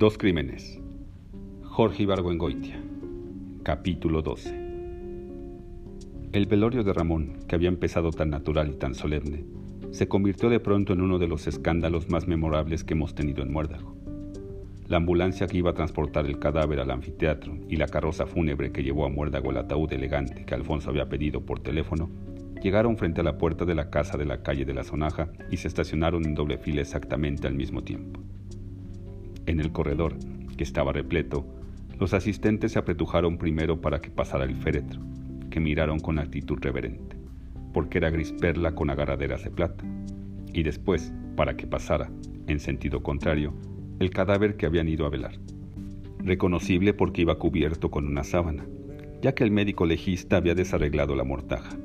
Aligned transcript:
Dos 0.00 0.16
crímenes. 0.16 0.80
Jorge 1.62 2.04
Ibargüengoitia. 2.04 2.80
Capítulo 3.62 4.22
12. 4.22 4.48
El 6.32 6.46
velorio 6.46 6.82
de 6.82 6.94
Ramón, 6.94 7.40
que 7.46 7.54
había 7.54 7.68
empezado 7.68 8.10
tan 8.10 8.30
natural 8.30 8.70
y 8.70 8.78
tan 8.78 8.94
solemne, 8.94 9.44
se 9.90 10.08
convirtió 10.08 10.48
de 10.48 10.58
pronto 10.58 10.94
en 10.94 11.02
uno 11.02 11.18
de 11.18 11.28
los 11.28 11.46
escándalos 11.46 12.08
más 12.08 12.26
memorables 12.26 12.82
que 12.82 12.94
hemos 12.94 13.14
tenido 13.14 13.42
en 13.42 13.52
Muérdago. 13.52 13.94
La 14.88 14.96
ambulancia 14.96 15.46
que 15.46 15.58
iba 15.58 15.72
a 15.72 15.74
transportar 15.74 16.24
el 16.24 16.38
cadáver 16.38 16.80
al 16.80 16.92
anfiteatro 16.92 17.58
y 17.68 17.76
la 17.76 17.86
carroza 17.86 18.24
fúnebre 18.24 18.72
que 18.72 18.82
llevó 18.82 19.04
a 19.04 19.10
Muérdago 19.10 19.50
el 19.50 19.58
ataúd 19.58 19.92
elegante 19.92 20.46
que 20.46 20.54
Alfonso 20.54 20.88
había 20.88 21.10
pedido 21.10 21.44
por 21.44 21.60
teléfono 21.60 22.08
llegaron 22.62 22.96
frente 22.96 23.20
a 23.20 23.24
la 23.24 23.36
puerta 23.36 23.66
de 23.66 23.74
la 23.74 23.90
casa 23.90 24.16
de 24.16 24.24
la 24.24 24.42
calle 24.42 24.64
de 24.64 24.72
la 24.72 24.82
Sonaja 24.82 25.30
y 25.50 25.58
se 25.58 25.68
estacionaron 25.68 26.24
en 26.24 26.34
doble 26.34 26.56
fila 26.56 26.80
exactamente 26.80 27.46
al 27.46 27.54
mismo 27.54 27.84
tiempo. 27.84 28.22
En 29.46 29.60
el 29.60 29.72
corredor, 29.72 30.16
que 30.56 30.64
estaba 30.64 30.92
repleto, 30.92 31.46
los 31.98 32.14
asistentes 32.14 32.72
se 32.72 32.78
apretujaron 32.78 33.38
primero 33.38 33.80
para 33.80 34.00
que 34.00 34.10
pasara 34.10 34.44
el 34.44 34.56
féretro, 34.56 35.00
que 35.50 35.60
miraron 35.60 36.00
con 36.00 36.18
actitud 36.18 36.58
reverente, 36.60 37.16
porque 37.72 37.98
era 37.98 38.10
gris 38.10 38.32
perla 38.32 38.74
con 38.74 38.90
agarraderas 38.90 39.44
de 39.44 39.50
plata, 39.50 39.84
y 40.52 40.62
después, 40.62 41.12
para 41.36 41.56
que 41.56 41.66
pasara, 41.66 42.10
en 42.46 42.60
sentido 42.60 43.02
contrario, 43.02 43.54
el 43.98 44.10
cadáver 44.10 44.56
que 44.56 44.66
habían 44.66 44.88
ido 44.88 45.06
a 45.06 45.10
velar. 45.10 45.38
Reconocible 46.18 46.94
porque 46.94 47.22
iba 47.22 47.38
cubierto 47.38 47.90
con 47.90 48.06
una 48.06 48.24
sábana, 48.24 48.66
ya 49.22 49.34
que 49.34 49.44
el 49.44 49.50
médico 49.50 49.84
legista 49.86 50.38
había 50.38 50.54
desarreglado 50.54 51.14
la 51.14 51.24
mortaja, 51.24 51.76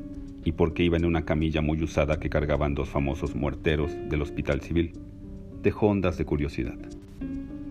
y 0.46 0.54
porque 0.54 0.84
iba 0.84 0.96
en 0.96 1.06
una 1.06 1.26
camilla 1.26 1.62
muy 1.62 1.82
usada 1.84 2.20
que 2.20 2.30
cargaban 2.30 2.76
dos 2.76 2.88
famosos 2.88 3.36
muerteros 3.36 3.92
del 4.10 4.22
Hospital 4.22 4.62
Civil. 4.62 4.94
Dejó 5.62 5.88
ondas 5.88 6.18
de 6.18 6.26
curiosidad. 6.26 6.78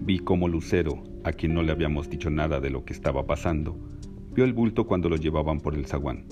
Vi 0.06 0.18
cómo 0.18 0.48
Lucero, 0.48 1.02
a 1.24 1.32
quien 1.32 1.54
no 1.54 1.62
le 1.62 1.72
habíamos 1.72 2.10
dicho 2.10 2.28
nada 2.28 2.60
de 2.60 2.68
lo 2.68 2.84
que 2.84 2.92
estaba 2.92 3.26
pasando, 3.26 3.78
vio 4.34 4.44
el 4.44 4.52
bulto 4.52 4.86
cuando 4.86 5.08
lo 5.08 5.16
llevaban 5.16 5.60
por 5.60 5.74
el 5.74 5.86
zaguán. 5.86 6.26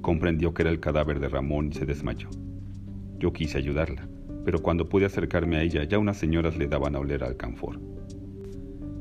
Comprendió 0.00 0.52
que 0.52 0.62
era 0.62 0.72
el 0.72 0.80
cadáver 0.80 1.20
de 1.20 1.28
Ramón 1.28 1.68
y 1.68 1.74
se 1.74 1.86
desmayó. 1.86 2.28
Yo 3.20 3.32
quise 3.32 3.58
ayudarla, 3.58 4.08
pero 4.44 4.60
cuando 4.60 4.88
pude 4.88 5.04
acercarme 5.04 5.56
a 5.56 5.62
ella 5.62 5.84
ya 5.84 6.00
unas 6.00 6.16
señoras 6.16 6.56
le 6.56 6.66
daban 6.66 6.96
a 6.96 6.98
oler 6.98 7.22
al 7.22 7.36
canfor. 7.36 7.80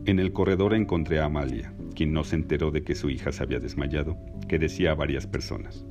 En 0.05 0.19
el 0.19 0.31
corredor 0.33 0.75
encontré 0.75 1.19
a 1.19 1.25
Amalia, 1.25 1.73
quien 1.95 2.13
no 2.13 2.23
se 2.23 2.35
enteró 2.35 2.69
de 2.69 2.83
que 2.83 2.93
su 2.93 3.09
hija 3.09 3.31
se 3.31 3.41
había 3.41 3.57
desmayado, 3.57 4.17
que 4.47 4.59
decía 4.59 4.91
a 4.91 4.95
varias 4.95 5.25
personas. 5.25 5.83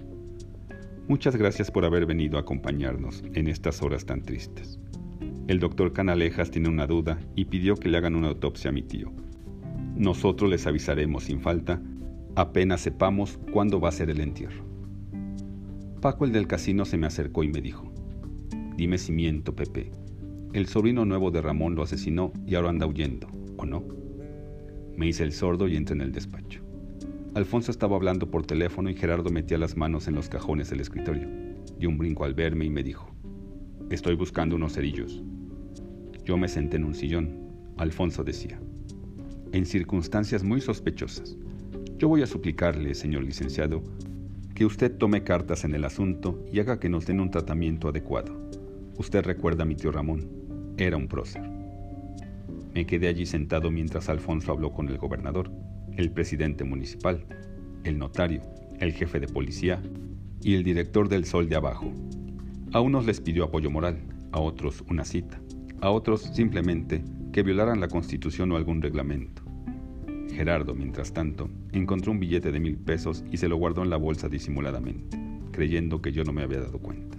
Muchas 1.08 1.34
gracias 1.34 1.73
por 1.73 1.84
haber 1.84 2.06
venido 2.06 2.36
a 2.36 2.42
acompañarnos 2.42 3.25
en 3.34 3.48
estas 3.48 3.83
horas 3.83 4.06
tan 4.06 4.23
tristes. 4.23 4.78
El 5.50 5.58
doctor 5.58 5.92
Canalejas 5.92 6.52
tiene 6.52 6.68
una 6.68 6.86
duda 6.86 7.18
y 7.34 7.46
pidió 7.46 7.74
que 7.74 7.88
le 7.88 7.98
hagan 7.98 8.14
una 8.14 8.28
autopsia 8.28 8.70
a 8.70 8.72
mi 8.72 8.82
tío. 8.82 9.10
Nosotros 9.96 10.48
les 10.48 10.64
avisaremos 10.68 11.24
sin 11.24 11.40
falta 11.40 11.82
apenas 12.36 12.82
sepamos 12.82 13.40
cuándo 13.50 13.80
va 13.80 13.88
a 13.88 13.92
ser 13.92 14.10
el 14.10 14.20
entierro. 14.20 14.64
Paco 16.00 16.24
el 16.24 16.30
del 16.30 16.46
casino 16.46 16.84
se 16.84 16.98
me 16.98 17.08
acercó 17.08 17.42
y 17.42 17.48
me 17.48 17.60
dijo, 17.60 17.92
dime 18.76 18.96
si 18.96 19.10
miento, 19.10 19.56
Pepe. 19.56 19.90
El 20.52 20.68
sobrino 20.68 21.04
nuevo 21.04 21.32
de 21.32 21.42
Ramón 21.42 21.74
lo 21.74 21.82
asesinó 21.82 22.32
y 22.46 22.54
ahora 22.54 22.70
anda 22.70 22.86
huyendo, 22.86 23.26
¿o 23.56 23.66
no? 23.66 23.82
Me 24.96 25.08
hice 25.08 25.24
el 25.24 25.32
sordo 25.32 25.66
y 25.66 25.74
entré 25.74 25.96
en 25.96 26.02
el 26.02 26.12
despacho. 26.12 26.62
Alfonso 27.34 27.72
estaba 27.72 27.96
hablando 27.96 28.30
por 28.30 28.46
teléfono 28.46 28.88
y 28.88 28.94
Gerardo 28.94 29.30
metía 29.30 29.58
las 29.58 29.76
manos 29.76 30.06
en 30.06 30.14
los 30.14 30.28
cajones 30.28 30.70
del 30.70 30.78
escritorio. 30.78 31.28
Dio 31.76 31.88
un 31.88 31.98
brinco 31.98 32.22
al 32.22 32.34
verme 32.34 32.66
y 32.66 32.70
me 32.70 32.84
dijo, 32.84 33.12
estoy 33.90 34.14
buscando 34.14 34.54
unos 34.54 34.74
cerillos. 34.74 35.20
Yo 36.24 36.36
me 36.36 36.48
senté 36.48 36.76
en 36.76 36.84
un 36.84 36.94
sillón. 36.94 37.50
Alfonso 37.76 38.22
decía, 38.22 38.60
en 39.52 39.64
circunstancias 39.64 40.45
muy 40.45 40.61
sospechosas. 40.61 41.36
Yo 41.98 42.08
voy 42.08 42.22
a 42.22 42.27
suplicarle, 42.27 42.95
señor 42.95 43.24
licenciado, 43.24 43.83
que 44.55 44.67
usted 44.67 44.96
tome 44.96 45.24
cartas 45.24 45.64
en 45.64 45.74
el 45.74 45.84
asunto 45.84 46.45
y 46.52 46.61
haga 46.61 46.78
que 46.78 46.90
nos 46.90 47.06
den 47.06 47.20
un 47.20 47.30
tratamiento 47.30 47.89
adecuado. 47.89 48.36
Usted 48.98 49.24
recuerda 49.24 49.62
a 49.62 49.67
mi 49.67 49.77
tío 49.77 49.92
Ramón, 49.92 50.28
era 50.77 50.96
un 50.96 51.08
prócer. 51.08 51.42
Me 52.74 52.84
quedé 52.86 53.08
allí 53.08 53.24
sentado 53.24 53.70
mientras 53.70 54.08
Alfonso 54.08 54.52
habló 54.52 54.72
con 54.72 54.89
el 54.89 54.98
gobernador, 54.98 55.50
el 55.96 56.11
presidente 56.11 56.64
municipal, 56.64 57.24
el 57.84 57.98
notario, 57.98 58.42
el 58.78 58.92
jefe 58.92 59.20
de 59.20 59.27
policía 59.27 59.83
y 60.42 60.55
el 60.55 60.64
director 60.64 61.08
del 61.08 61.24
Sol 61.24 61.48
de 61.48 61.56
Abajo. 61.56 61.90
A 62.72 62.80
unos 62.80 63.06
les 63.06 63.20
pidió 63.20 63.45
apoyo 63.45 63.70
moral, 63.70 64.00
a 64.33 64.40
otros 64.40 64.84
una 64.89 65.05
cita 65.05 65.40
a 65.80 65.91
otros 65.91 66.23
simplemente 66.23 67.02
que 67.33 67.42
violaran 67.42 67.80
la 67.80 67.89
constitución 67.89 68.52
o 68.52 68.57
algún 68.57 68.83
reglamento. 68.83 69.42
Gerardo, 70.33 70.74
mientras 70.74 71.13
tanto, 71.13 71.51
encontró 71.73 72.13
un 72.13 72.20
billete 72.20 72.52
de 72.52 72.61
mil 72.61 72.77
pesos 72.77 73.24
y 73.30 73.36
se 73.36 73.48
lo 73.48 73.57
guardó 73.57 73.83
en 73.83 73.90
la 73.90 73.96
bolsa 73.96 74.29
disimuladamente, 74.29 75.19
creyendo 75.52 76.01
que 76.02 76.13
yo 76.13 76.24
no 76.24 76.33
me 76.33 76.42
había 76.42 76.61
dado 76.61 76.79
cuenta. 76.79 77.17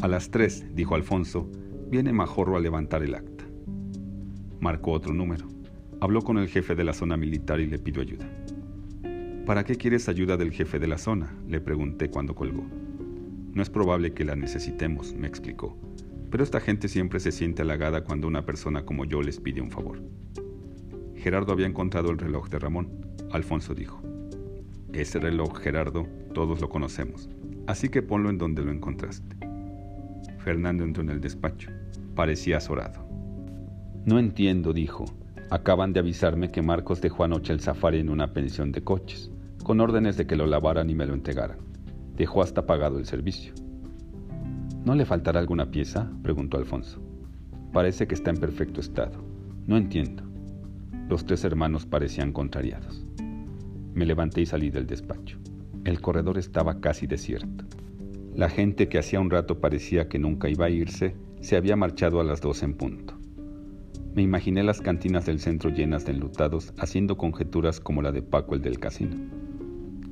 A 0.00 0.08
las 0.08 0.30
tres, 0.30 0.64
dijo 0.74 0.94
Alfonso, 0.94 1.50
viene 1.90 2.12
Majorro 2.12 2.56
a 2.56 2.60
levantar 2.60 3.02
el 3.02 3.14
acta. 3.14 3.44
Marcó 4.60 4.92
otro 4.92 5.12
número. 5.12 5.46
Habló 6.00 6.22
con 6.22 6.38
el 6.38 6.48
jefe 6.48 6.74
de 6.74 6.84
la 6.84 6.92
zona 6.92 7.16
militar 7.16 7.60
y 7.60 7.66
le 7.66 7.78
pidió 7.78 8.02
ayuda. 8.02 8.26
¿Para 9.46 9.64
qué 9.64 9.76
quieres 9.76 10.08
ayuda 10.08 10.36
del 10.36 10.52
jefe 10.52 10.78
de 10.78 10.88
la 10.88 10.98
zona? 10.98 11.34
le 11.48 11.60
pregunté 11.60 12.10
cuando 12.10 12.34
colgó. 12.34 12.66
No 13.52 13.62
es 13.62 13.70
probable 13.70 14.12
que 14.12 14.24
la 14.24 14.36
necesitemos, 14.36 15.14
me 15.14 15.26
explicó 15.26 15.78
pero 16.30 16.42
esta 16.44 16.60
gente 16.60 16.88
siempre 16.88 17.20
se 17.20 17.32
siente 17.32 17.62
halagada 17.62 18.04
cuando 18.04 18.26
una 18.26 18.44
persona 18.44 18.84
como 18.84 19.04
yo 19.04 19.22
les 19.22 19.40
pide 19.40 19.60
un 19.60 19.70
favor. 19.70 20.02
Gerardo 21.14 21.52
había 21.52 21.66
encontrado 21.66 22.10
el 22.10 22.18
reloj 22.18 22.48
de 22.48 22.58
Ramón. 22.58 22.88
Alfonso 23.32 23.74
dijo, 23.74 24.02
ese 24.92 25.18
reloj, 25.18 25.58
Gerardo, 25.58 26.06
todos 26.32 26.60
lo 26.60 26.68
conocemos, 26.68 27.28
así 27.66 27.88
que 27.88 28.02
ponlo 28.02 28.30
en 28.30 28.38
donde 28.38 28.64
lo 28.64 28.70
encontraste. 28.70 29.36
Fernando 30.38 30.84
entró 30.84 31.02
en 31.02 31.10
el 31.10 31.20
despacho. 31.20 31.70
Parecía 32.14 32.58
azorado. 32.58 33.04
No 34.04 34.20
entiendo, 34.20 34.72
dijo. 34.72 35.04
Acaban 35.50 35.92
de 35.92 36.00
avisarme 36.00 36.52
que 36.52 36.62
Marcos 36.62 37.00
dejó 37.00 37.24
anoche 37.24 37.52
el 37.52 37.60
safari 37.60 37.98
en 37.98 38.08
una 38.08 38.32
pensión 38.32 38.70
de 38.70 38.82
coches, 38.82 39.30
con 39.64 39.80
órdenes 39.80 40.16
de 40.16 40.26
que 40.26 40.36
lo 40.36 40.46
lavaran 40.46 40.88
y 40.88 40.94
me 40.94 41.04
lo 41.04 41.14
entregaran. 41.14 41.58
Dejó 42.14 42.42
hasta 42.42 42.64
pagado 42.64 42.98
el 42.98 43.06
servicio. 43.06 43.52
¿No 44.86 44.94
le 44.94 45.04
faltará 45.04 45.40
alguna 45.40 45.72
pieza? 45.72 46.08
preguntó 46.22 46.58
Alfonso. 46.58 47.02
Parece 47.72 48.06
que 48.06 48.14
está 48.14 48.30
en 48.30 48.36
perfecto 48.36 48.80
estado. 48.80 49.18
No 49.66 49.76
entiendo. 49.76 50.22
Los 51.08 51.26
tres 51.26 51.42
hermanos 51.42 51.84
parecían 51.84 52.32
contrariados. 52.32 53.04
Me 53.94 54.06
levanté 54.06 54.42
y 54.42 54.46
salí 54.46 54.70
del 54.70 54.86
despacho. 54.86 55.38
El 55.84 56.00
corredor 56.00 56.38
estaba 56.38 56.80
casi 56.80 57.08
desierto. 57.08 57.64
La 58.36 58.48
gente 58.48 58.88
que 58.88 59.00
hacía 59.00 59.18
un 59.18 59.28
rato 59.28 59.60
parecía 59.60 60.08
que 60.08 60.20
nunca 60.20 60.48
iba 60.48 60.66
a 60.66 60.70
irse, 60.70 61.16
se 61.40 61.56
había 61.56 61.74
marchado 61.74 62.20
a 62.20 62.24
las 62.24 62.40
dos 62.40 62.62
en 62.62 62.74
punto. 62.74 63.18
Me 64.14 64.22
imaginé 64.22 64.62
las 64.62 64.80
cantinas 64.80 65.26
del 65.26 65.40
centro 65.40 65.70
llenas 65.70 66.04
de 66.04 66.12
enlutados, 66.12 66.72
haciendo 66.78 67.16
conjeturas 67.16 67.80
como 67.80 68.02
la 68.02 68.12
de 68.12 68.22
Paco 68.22 68.54
el 68.54 68.62
del 68.62 68.78
casino. 68.78 69.16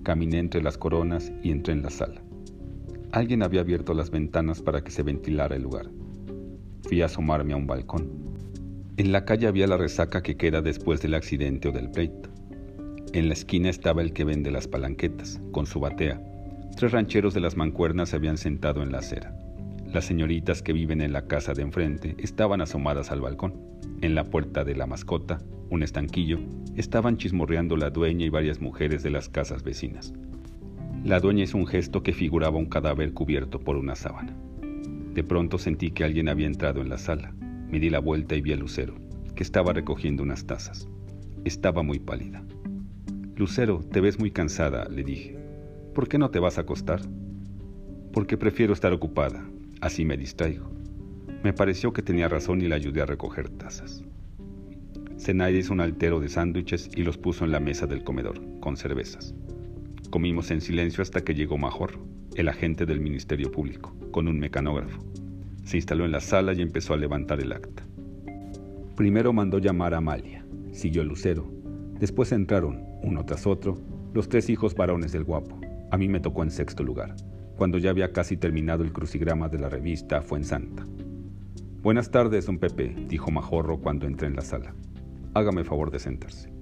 Caminé 0.03 0.41
entre 0.41 0.65
las 0.65 0.77
coronas 0.79 1.33
y 1.45 1.53
entré 1.53 1.75
en 1.75 1.83
la 1.83 1.91
sala. 1.91 2.25
Alguien 3.15 3.45
había 3.45 3.61
abierto 3.61 3.95
las 3.95 4.11
ventanas 4.11 4.61
para 4.61 4.83
que 4.83 4.91
se 4.91 5.05
ventilara 5.05 5.55
el 5.55 5.63
lugar. 5.63 5.87
Fui 6.83 7.01
a 7.01 7.07
asomarme 7.07 7.53
a 7.53 7.57
un 7.57 7.69
balcón. 7.69 8.11
En 8.97 9.13
la 9.13 9.25
calle 9.25 9.47
había 9.47 9.69
la 9.69 9.77
resaca 9.77 10.21
que 10.21 10.37
queda 10.37 10.63
después 10.63 11.01
del 11.01 11.15
accidente 11.15 11.69
o 11.69 11.71
del 11.71 11.93
pleito. 11.93 12.29
En 13.13 13.29
la 13.29 13.35
esquina 13.35 13.71
estaba 13.71 14.03
el 14.03 14.13
que 14.13 14.25
vende 14.25 14.51
las 14.51 14.67
palanquetas, 14.67 15.41
con 15.53 15.65
su 15.65 15.79
batea. 15.79 16.21
Tres 16.75 16.91
rancheros 16.91 17.35
de 17.35 17.41
las 17.41 17.57
mancuernas 17.57 18.09
se 18.09 18.17
habían 18.17 18.37
sentado 18.37 18.83
en 18.83 18.91
la 18.91 18.99
acera. 18.99 19.33
Las 19.87 20.07
señoritas 20.07 20.61
que 20.61 20.73
viven 20.73 21.01
en 21.01 21.13
la 21.13 21.29
casa 21.29 21.53
de 21.53 21.63
enfrente 21.63 22.17
estaban 22.19 22.63
asomadas 22.63 23.13
al 23.13 23.21
balcón. 23.21 23.55
En 24.01 24.17
la 24.17 24.25
puerta 24.25 24.65
de 24.65 24.75
la 24.75 24.89
mascota, 24.89 25.39
un 25.71 25.85
estanquillo, 25.85 26.41
estaban 26.75 27.17
chismorreando 27.17 27.77
la 27.77 27.91
dueña 27.91 28.27
y 28.27 28.31
varias 28.31 28.61
mujeres 28.61 29.05
de 29.05 29.11
las 29.11 29.29
casas 29.29 29.63
vecinas. 29.63 30.13
La 31.05 31.21
dueña 31.21 31.45
hizo 31.45 31.59
un 31.59 31.67
gesto 31.67 32.03
que 32.03 32.15
figuraba 32.15 32.57
un 32.57 32.65
cadáver 32.65 33.13
cubierto 33.13 33.61
por 33.61 33.77
una 33.77 33.95
sábana. 33.95 34.35
De 35.13 35.23
pronto 35.23 35.59
sentí 35.59 35.91
que 35.91 36.03
alguien 36.03 36.31
había 36.31 36.47
entrado 36.47 36.81
en 36.81 36.89
la 36.89 36.97
sala. 36.97 37.35
Me 37.69 37.79
di 37.79 37.91
la 37.91 37.99
vuelta 37.99 38.35
y 38.37 38.41
vi 38.41 38.55
a 38.55 38.57
Lucero, 38.57 38.95
que 39.35 39.43
estaba 39.43 39.75
recogiendo 39.75 40.23
unas 40.23 40.47
tazas. 40.47 40.89
Estaba 41.45 41.83
muy 41.83 41.99
pálida. 41.99 42.43
Lucero, 43.37 43.81
te 43.81 44.01
ves 44.01 44.19
muy 44.19 44.31
cansada, 44.31 44.89
le 44.89 45.05
dije. 45.05 45.37
¿Por 45.95 46.09
qué 46.09 46.17
no 46.17 46.31
te 46.31 46.39
vas 46.39 46.57
a 46.57 46.63
acostar? 46.63 47.03
Porque 48.11 48.39
prefiero 48.39 48.73
estar 48.73 48.95
ocupada, 48.95 49.47
así 49.83 50.07
me 50.07 50.17
distraigo. 50.17 50.71
Me 51.43 51.53
pareció 51.53 51.93
que 51.93 52.01
tenía 52.01 52.31
razón 52.31 52.63
y 52.63 52.69
la 52.69 52.77
ayudé 52.77 53.03
a 53.03 53.07
recoger 53.07 53.51
tazas. 53.51 54.03
Zenaide 55.19 55.59
hizo 55.59 55.75
un 55.75 55.83
altero 55.83 56.19
de 56.19 56.31
sándwiches 56.31 56.89
y 56.97 57.03
los 57.03 57.19
puso 57.19 57.45
en 57.45 57.53
la 57.53 57.61
mesa 57.61 57.87
del 57.87 58.05
comedor, 58.05 58.41
con 58.61 58.79
cervezas. 58.79 59.35
Comimos 60.15 60.53
en 60.53 60.61
silencio 60.61 61.03
hasta 61.03 61.25
que 61.25 61.35
llegó 61.35 61.59
Major, 61.59 61.99
el 62.37 62.49
agente 62.49 62.87
del 62.87 63.01
Ministerio 63.01 63.51
Público, 63.51 63.97
con 64.13 64.29
un 64.29 64.39
mecanógrafo. 64.39 65.05
Se 65.65 65.77
instaló 65.77 66.05
en 66.05 66.13
la 66.13 66.21
sala 66.21 66.53
y 66.53 66.63
empezó 66.63 66.95
a 66.95 66.97
levantar 66.97 67.41
el 67.41 67.51
acta. 67.51 67.83
Primero 68.95 69.33
mandó 69.33 69.59
llamar 69.59 69.93
a 69.93 69.97
Amalia, 69.97 70.47
siguió 70.71 71.03
Lucero, 71.03 71.51
después 71.99 72.31
entraron, 72.31 72.85
uno 73.03 73.25
tras 73.27 73.45
otro, 73.45 73.77
los 74.13 74.29
tres 74.29 74.49
hijos 74.51 74.77
varones 74.77 75.11
del 75.11 75.25
guapo. 75.25 75.59
A 75.91 75.99
mí 75.99 76.07
me 76.07 76.21
tocó 76.21 76.45
en 76.45 76.53
sexto 76.53 76.85
lugar, 76.85 77.17
cuando 77.57 77.79
ya 77.79 77.91
había 77.91 78.13
casi 78.13 78.37
terminado 78.37 78.85
el 78.85 78.93
crucigrama 78.93 79.49
de 79.49 79.59
la 79.59 79.69
revista 79.69 80.23
Fuensanta. 80.23 80.87
Buenas 81.83 82.13
tardes, 82.13 82.47
don 82.47 82.59
Pepe, 82.59 82.95
dijo 83.09 83.33
Majorro 83.33 83.79
cuando 83.79 84.07
entré 84.07 84.29
en 84.29 84.37
la 84.37 84.43
sala. 84.43 84.77
Hágame 85.35 85.65
favor 85.65 85.91
de 85.91 85.99
sentarse. 85.99 86.54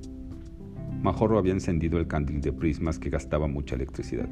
Majorro 1.02 1.36
había 1.36 1.52
encendido 1.52 1.98
el 1.98 2.06
candil 2.06 2.40
de 2.40 2.52
prismas 2.52 3.00
que 3.00 3.10
gastaba 3.10 3.48
mucha 3.48 3.74
electricidad. 3.74 4.28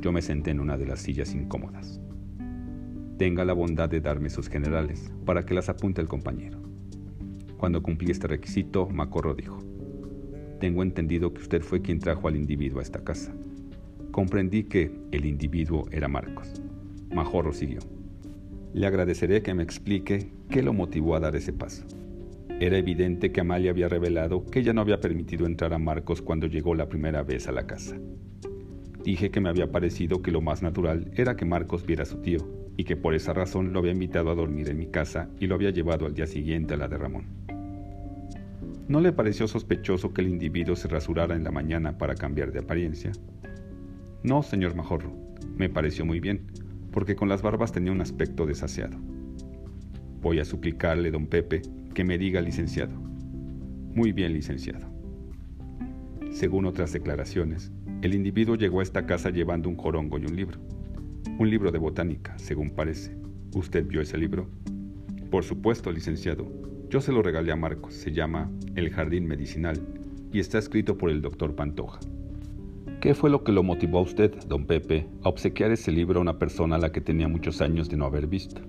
Yo 0.00 0.10
me 0.10 0.20
senté 0.20 0.50
en 0.50 0.58
una 0.58 0.76
de 0.76 0.86
las 0.86 1.00
sillas 1.00 1.32
incómodas. 1.32 2.00
Tenga 3.18 3.44
la 3.44 3.52
bondad 3.52 3.88
de 3.88 4.00
darme 4.00 4.28
sus 4.28 4.48
generales 4.48 5.12
para 5.24 5.46
que 5.46 5.54
las 5.54 5.68
apunte 5.68 6.00
el 6.00 6.08
compañero. 6.08 6.58
Cuando 7.56 7.84
cumplí 7.84 8.10
este 8.10 8.26
requisito, 8.26 8.88
Macorro 8.88 9.36
dijo, 9.36 9.60
Tengo 10.58 10.82
entendido 10.82 11.32
que 11.32 11.42
usted 11.42 11.62
fue 11.62 11.82
quien 11.82 12.00
trajo 12.00 12.26
al 12.26 12.34
individuo 12.34 12.80
a 12.80 12.82
esta 12.82 13.04
casa. 13.04 13.32
Comprendí 14.10 14.64
que 14.64 14.90
el 15.12 15.24
individuo 15.24 15.86
era 15.92 16.08
Marcos. 16.08 16.60
Majorro 17.14 17.52
siguió. 17.52 17.78
Le 18.74 18.88
agradeceré 18.88 19.42
que 19.42 19.54
me 19.54 19.62
explique 19.62 20.32
qué 20.50 20.64
lo 20.64 20.72
motivó 20.72 21.14
a 21.14 21.20
dar 21.20 21.36
ese 21.36 21.52
paso. 21.52 21.84
Era 22.62 22.78
evidente 22.78 23.32
que 23.32 23.40
Amalia 23.40 23.72
había 23.72 23.88
revelado 23.88 24.46
que 24.46 24.60
ella 24.60 24.72
no 24.72 24.82
había 24.82 25.00
permitido 25.00 25.46
entrar 25.46 25.74
a 25.74 25.80
Marcos 25.80 26.22
cuando 26.22 26.46
llegó 26.46 26.76
la 26.76 26.88
primera 26.88 27.24
vez 27.24 27.48
a 27.48 27.52
la 27.52 27.66
casa. 27.66 27.96
Dije 29.02 29.32
que 29.32 29.40
me 29.40 29.48
había 29.48 29.72
parecido 29.72 30.22
que 30.22 30.30
lo 30.30 30.40
más 30.42 30.62
natural 30.62 31.10
era 31.16 31.34
que 31.34 31.44
Marcos 31.44 31.84
viera 31.84 32.04
a 32.04 32.06
su 32.06 32.18
tío 32.18 32.38
y 32.76 32.84
que 32.84 32.94
por 32.94 33.16
esa 33.16 33.32
razón 33.32 33.72
lo 33.72 33.80
había 33.80 33.90
invitado 33.90 34.30
a 34.30 34.36
dormir 34.36 34.70
en 34.70 34.78
mi 34.78 34.86
casa 34.86 35.28
y 35.40 35.48
lo 35.48 35.56
había 35.56 35.70
llevado 35.70 36.06
al 36.06 36.14
día 36.14 36.28
siguiente 36.28 36.74
a 36.74 36.76
la 36.76 36.86
de 36.86 36.98
Ramón. 36.98 37.24
¿No 38.86 39.00
le 39.00 39.10
pareció 39.10 39.48
sospechoso 39.48 40.14
que 40.14 40.20
el 40.20 40.28
individuo 40.28 40.76
se 40.76 40.86
rasurara 40.86 41.34
en 41.34 41.42
la 41.42 41.50
mañana 41.50 41.98
para 41.98 42.14
cambiar 42.14 42.52
de 42.52 42.60
apariencia? 42.60 43.10
No, 44.22 44.44
señor 44.44 44.76
Majorro, 44.76 45.12
me 45.56 45.68
pareció 45.68 46.06
muy 46.06 46.20
bien, 46.20 46.46
porque 46.92 47.16
con 47.16 47.28
las 47.28 47.42
barbas 47.42 47.72
tenía 47.72 47.90
un 47.90 48.02
aspecto 48.02 48.46
desaseado. 48.46 48.98
Voy 50.20 50.38
a 50.38 50.44
suplicarle, 50.44 51.10
don 51.10 51.26
Pepe, 51.26 51.62
que 51.92 52.04
me 52.04 52.18
diga 52.18 52.40
licenciado. 52.40 52.94
Muy 53.94 54.12
bien, 54.12 54.32
licenciado. 54.32 54.86
Según 56.30 56.64
otras 56.64 56.92
declaraciones, 56.92 57.72
el 58.00 58.14
individuo 58.14 58.56
llegó 58.56 58.80
a 58.80 58.82
esta 58.82 59.06
casa 59.06 59.30
llevando 59.30 59.68
un 59.68 59.76
jorongo 59.76 60.18
y 60.18 60.24
un 60.24 60.34
libro. 60.34 60.58
Un 61.38 61.50
libro 61.50 61.70
de 61.70 61.78
botánica, 61.78 62.38
según 62.38 62.70
parece. 62.70 63.16
¿Usted 63.54 63.86
vio 63.86 64.00
ese 64.00 64.16
libro? 64.16 64.48
Por 65.30 65.44
supuesto, 65.44 65.92
licenciado. 65.92 66.50
Yo 66.88 67.00
se 67.00 67.12
lo 67.12 67.22
regalé 67.22 67.52
a 67.52 67.56
Marcos. 67.56 67.94
Se 67.94 68.12
llama 68.12 68.50
El 68.74 68.90
Jardín 68.90 69.26
Medicinal 69.26 69.80
y 70.32 70.40
está 70.40 70.58
escrito 70.58 70.96
por 70.96 71.10
el 71.10 71.20
doctor 71.20 71.54
Pantoja. 71.54 72.00
¿Qué 73.00 73.14
fue 73.14 73.30
lo 73.30 73.44
que 73.44 73.52
lo 73.52 73.62
motivó 73.62 73.98
a 73.98 74.02
usted, 74.02 74.32
don 74.46 74.66
Pepe, 74.66 75.06
a 75.22 75.28
obsequiar 75.28 75.70
ese 75.70 75.92
libro 75.92 76.18
a 76.18 76.22
una 76.22 76.38
persona 76.38 76.76
a 76.76 76.78
la 76.78 76.92
que 76.92 77.00
tenía 77.00 77.28
muchos 77.28 77.60
años 77.60 77.88
de 77.88 77.96
no 77.96 78.06
haber 78.06 78.26
visto? 78.26 78.62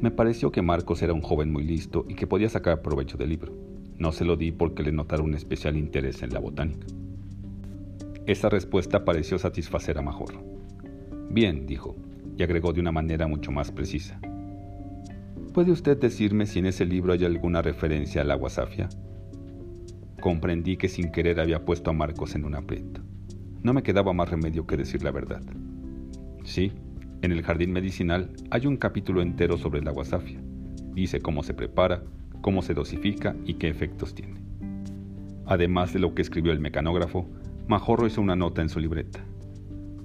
Me 0.00 0.10
pareció 0.10 0.52
que 0.52 0.60
Marcos 0.60 1.02
era 1.02 1.14
un 1.14 1.22
joven 1.22 1.50
muy 1.50 1.64
listo 1.64 2.04
y 2.06 2.14
que 2.14 2.26
podía 2.26 2.50
sacar 2.50 2.82
provecho 2.82 3.16
del 3.16 3.30
libro. 3.30 3.52
No 3.98 4.12
se 4.12 4.26
lo 4.26 4.36
di 4.36 4.52
porque 4.52 4.82
le 4.82 4.92
notara 4.92 5.22
un 5.22 5.34
especial 5.34 5.76
interés 5.76 6.22
en 6.22 6.34
la 6.34 6.38
botánica. 6.38 6.86
Esa 8.26 8.50
respuesta 8.50 9.06
pareció 9.06 9.38
satisfacer 9.38 9.96
a 9.96 10.02
Majorro. 10.02 10.42
Bien, 11.30 11.66
dijo, 11.66 11.96
y 12.36 12.42
agregó 12.42 12.74
de 12.74 12.80
una 12.80 12.92
manera 12.92 13.26
mucho 13.26 13.52
más 13.52 13.72
precisa. 13.72 14.20
¿Puede 15.54 15.72
usted 15.72 15.98
decirme 15.98 16.44
si 16.44 16.58
en 16.58 16.66
ese 16.66 16.84
libro 16.84 17.14
hay 17.14 17.24
alguna 17.24 17.62
referencia 17.62 18.20
al 18.20 18.30
agua 18.30 18.50
safia? 18.50 18.90
Comprendí 20.20 20.76
que 20.76 20.88
sin 20.88 21.10
querer 21.10 21.40
había 21.40 21.64
puesto 21.64 21.88
a 21.88 21.94
Marcos 21.94 22.34
en 22.34 22.44
un 22.44 22.54
aprieto. 22.54 23.00
No 23.62 23.72
me 23.72 23.82
quedaba 23.82 24.12
más 24.12 24.28
remedio 24.28 24.66
que 24.66 24.76
decir 24.76 25.02
la 25.02 25.10
verdad. 25.10 25.40
Sí, 26.44 26.72
en 27.22 27.32
el 27.32 27.42
jardín 27.42 27.72
medicinal 27.72 28.30
hay 28.50 28.66
un 28.66 28.76
capítulo 28.76 29.22
entero 29.22 29.56
sobre 29.56 29.80
el 29.80 29.88
agua 29.88 30.04
safia. 30.04 30.40
Dice 30.92 31.20
cómo 31.20 31.42
se 31.42 31.54
prepara, 31.54 32.02
cómo 32.40 32.62
se 32.62 32.74
dosifica 32.74 33.34
y 33.44 33.54
qué 33.54 33.68
efectos 33.68 34.14
tiene. 34.14 34.40
Además 35.46 35.92
de 35.92 36.00
lo 36.00 36.14
que 36.14 36.22
escribió 36.22 36.52
el 36.52 36.60
mecanógrafo, 36.60 37.28
Majorro 37.68 38.06
hizo 38.06 38.20
una 38.20 38.36
nota 38.36 38.62
en 38.62 38.68
su 38.68 38.80
libreta. 38.80 39.24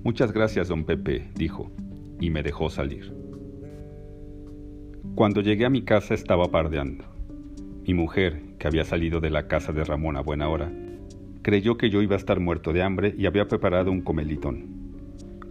Muchas 0.03 0.31
gracias, 0.31 0.67
don 0.67 0.85
Pepe, 0.85 1.29
dijo, 1.35 1.71
y 2.19 2.29
me 2.29 2.43
dejó 2.43 2.69
salir. 2.69 3.13
Cuando 5.15 5.41
llegué 5.41 5.65
a 5.65 5.69
mi 5.69 5.83
casa 5.83 6.13
estaba 6.13 6.49
pardeando. 6.49 7.05
Mi 7.85 7.93
mujer, 7.93 8.55
que 8.57 8.67
había 8.67 8.85
salido 8.85 9.19
de 9.19 9.29
la 9.29 9.47
casa 9.47 9.73
de 9.73 9.83
Ramón 9.83 10.15
a 10.15 10.21
buena 10.21 10.47
hora, 10.47 10.71
creyó 11.41 11.77
que 11.77 11.89
yo 11.89 12.01
iba 12.01 12.15
a 12.15 12.19
estar 12.19 12.39
muerto 12.39 12.73
de 12.73 12.81
hambre 12.81 13.13
y 13.17 13.25
había 13.25 13.47
preparado 13.47 13.91
un 13.91 14.01
comelitón. 14.01 14.80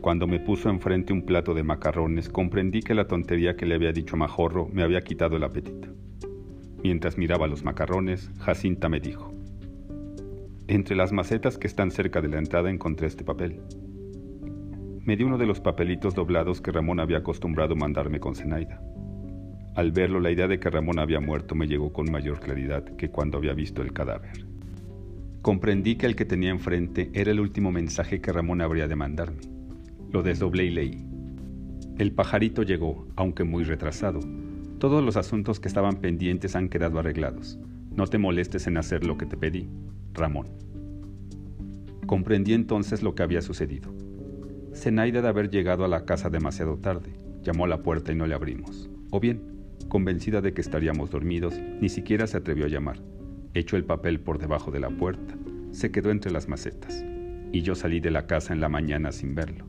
Cuando 0.01 0.27
me 0.27 0.41
puso 0.41 0.71
enfrente 0.71 1.13
un 1.13 1.27
plato 1.27 1.53
de 1.53 1.63
macarrones, 1.63 2.31
comprendí 2.31 2.81
que 2.81 2.95
la 2.95 3.07
tontería 3.07 3.55
que 3.55 3.67
le 3.67 3.75
había 3.75 3.93
dicho 3.93 4.17
Majorro 4.17 4.67
me 4.73 4.83
había 4.83 5.03
quitado 5.03 5.37
el 5.37 5.45
apetito. 5.45 5.89
Mientras 6.83 7.19
miraba 7.19 7.47
los 7.47 7.65
macarrones, 7.65 8.31
Jacinta 8.39 8.89
me 8.89 8.99
dijo, 8.99 9.35
Entre 10.69 10.97
las 10.97 11.13
macetas 11.13 11.59
que 11.59 11.67
están 11.67 11.91
cerca 11.91 12.23
de 12.23 12.29
la 12.29 12.39
entrada 12.39 12.71
encontré 12.71 13.09
este 13.09 13.25
papel. 13.25 13.61
Me 15.05 15.19
di 15.19 15.25
uno 15.25 15.37
de 15.37 15.45
los 15.45 15.61
papelitos 15.61 16.15
doblados 16.15 16.63
que 16.63 16.73
Ramón 16.73 16.99
había 16.99 17.19
acostumbrado 17.19 17.77
mandarme 17.77 18.21
con 18.21 18.35
Zenaida. 18.35 18.81
Al 19.75 19.93
verlo, 19.93 20.19
la 20.19 20.31
idea 20.31 20.49
de 20.49 20.59
que 20.59 20.71
Ramón 20.71 20.99
había 20.99 21.21
muerto 21.21 21.55
me 21.55 21.67
llegó 21.67 21.93
con 21.93 22.11
mayor 22.11 22.41
claridad 22.41 22.85
que 22.97 23.11
cuando 23.11 23.37
había 23.37 23.53
visto 23.53 23.83
el 23.83 23.93
cadáver. 23.93 24.47
Comprendí 25.43 25.97
que 25.97 26.07
el 26.07 26.17
que 26.17 26.25
tenía 26.25 26.51
enfrente 26.51 27.11
era 27.13 27.31
el 27.31 27.41
último 27.41 27.71
mensaje 27.71 28.23
que 28.23 28.33
Ramón 28.33 28.63
habría 28.63 28.89
de 28.89 28.97
mandarme. 28.97 29.60
Lo 30.13 30.23
desdoblé 30.23 30.65
y 30.65 30.71
leí. 30.71 31.07
El 31.99 32.13
pajarito 32.13 32.63
llegó, 32.63 33.07
aunque 33.17 33.45
muy 33.45 33.65
retrasado. 33.65 34.21
Todos 34.79 35.05
los 35.05 35.17
asuntos 35.17 35.61
que 35.61 35.69
estaban 35.69 35.97
pendientes 35.97 36.57
han 36.57 36.69
quedado 36.69 36.99
arreglados. 36.99 37.59
No 37.95 38.07
te 38.07 38.19
molestes 38.19 38.67
en 38.67 38.77
hacer 38.77 39.05
lo 39.05 39.19
que 39.19 39.27
te 39.27 39.37
pedí, 39.37 39.69
Ramón. 40.15 40.47
Comprendí 42.07 42.55
entonces 42.55 43.03
lo 43.03 43.15
que 43.15 43.23
había 43.23 43.43
sucedido. 43.43 43.93
Zenaida 44.75 45.23
de 45.23 45.29
haber 45.29 45.51
llegado 45.51 45.85
a 45.85 45.89
la 45.89 46.05
casa 46.05 46.31
demasiado 46.31 46.79
tarde, 46.79 47.11
llamó 47.43 47.65
a 47.67 47.69
la 47.69 47.83
puerta 47.83 48.13
y 48.13 48.15
no 48.15 48.27
le 48.27 48.35
abrimos. 48.35 48.89
O 49.11 49.21
bien, 49.21 49.61
Convencida 49.91 50.41
de 50.41 50.53
que 50.53 50.61
estaríamos 50.61 51.11
dormidos, 51.11 51.61
ni 51.81 51.89
siquiera 51.89 52.29
se 52.29 52.37
atrevió 52.37 52.67
a 52.67 52.69
llamar. 52.69 52.99
Echó 53.55 53.77
el 53.77 53.85
papel 53.85 54.21
por 54.21 54.39
debajo 54.39 54.71
de 54.71 54.79
la 54.79 54.89
puerta, 54.89 55.35
se 55.73 55.91
quedó 55.91 56.13
entre 56.13 56.31
las 56.31 56.49
macetas, 56.49 57.05
y 57.51 57.63
yo 57.63 57.75
salí 57.75 57.99
de 57.99 58.13
la 58.13 58.29
casa 58.29 58.53
en 58.53 58.61
la 58.61 58.69
mañana 58.69 59.11
sin 59.11 59.35
verlo. 59.35 59.65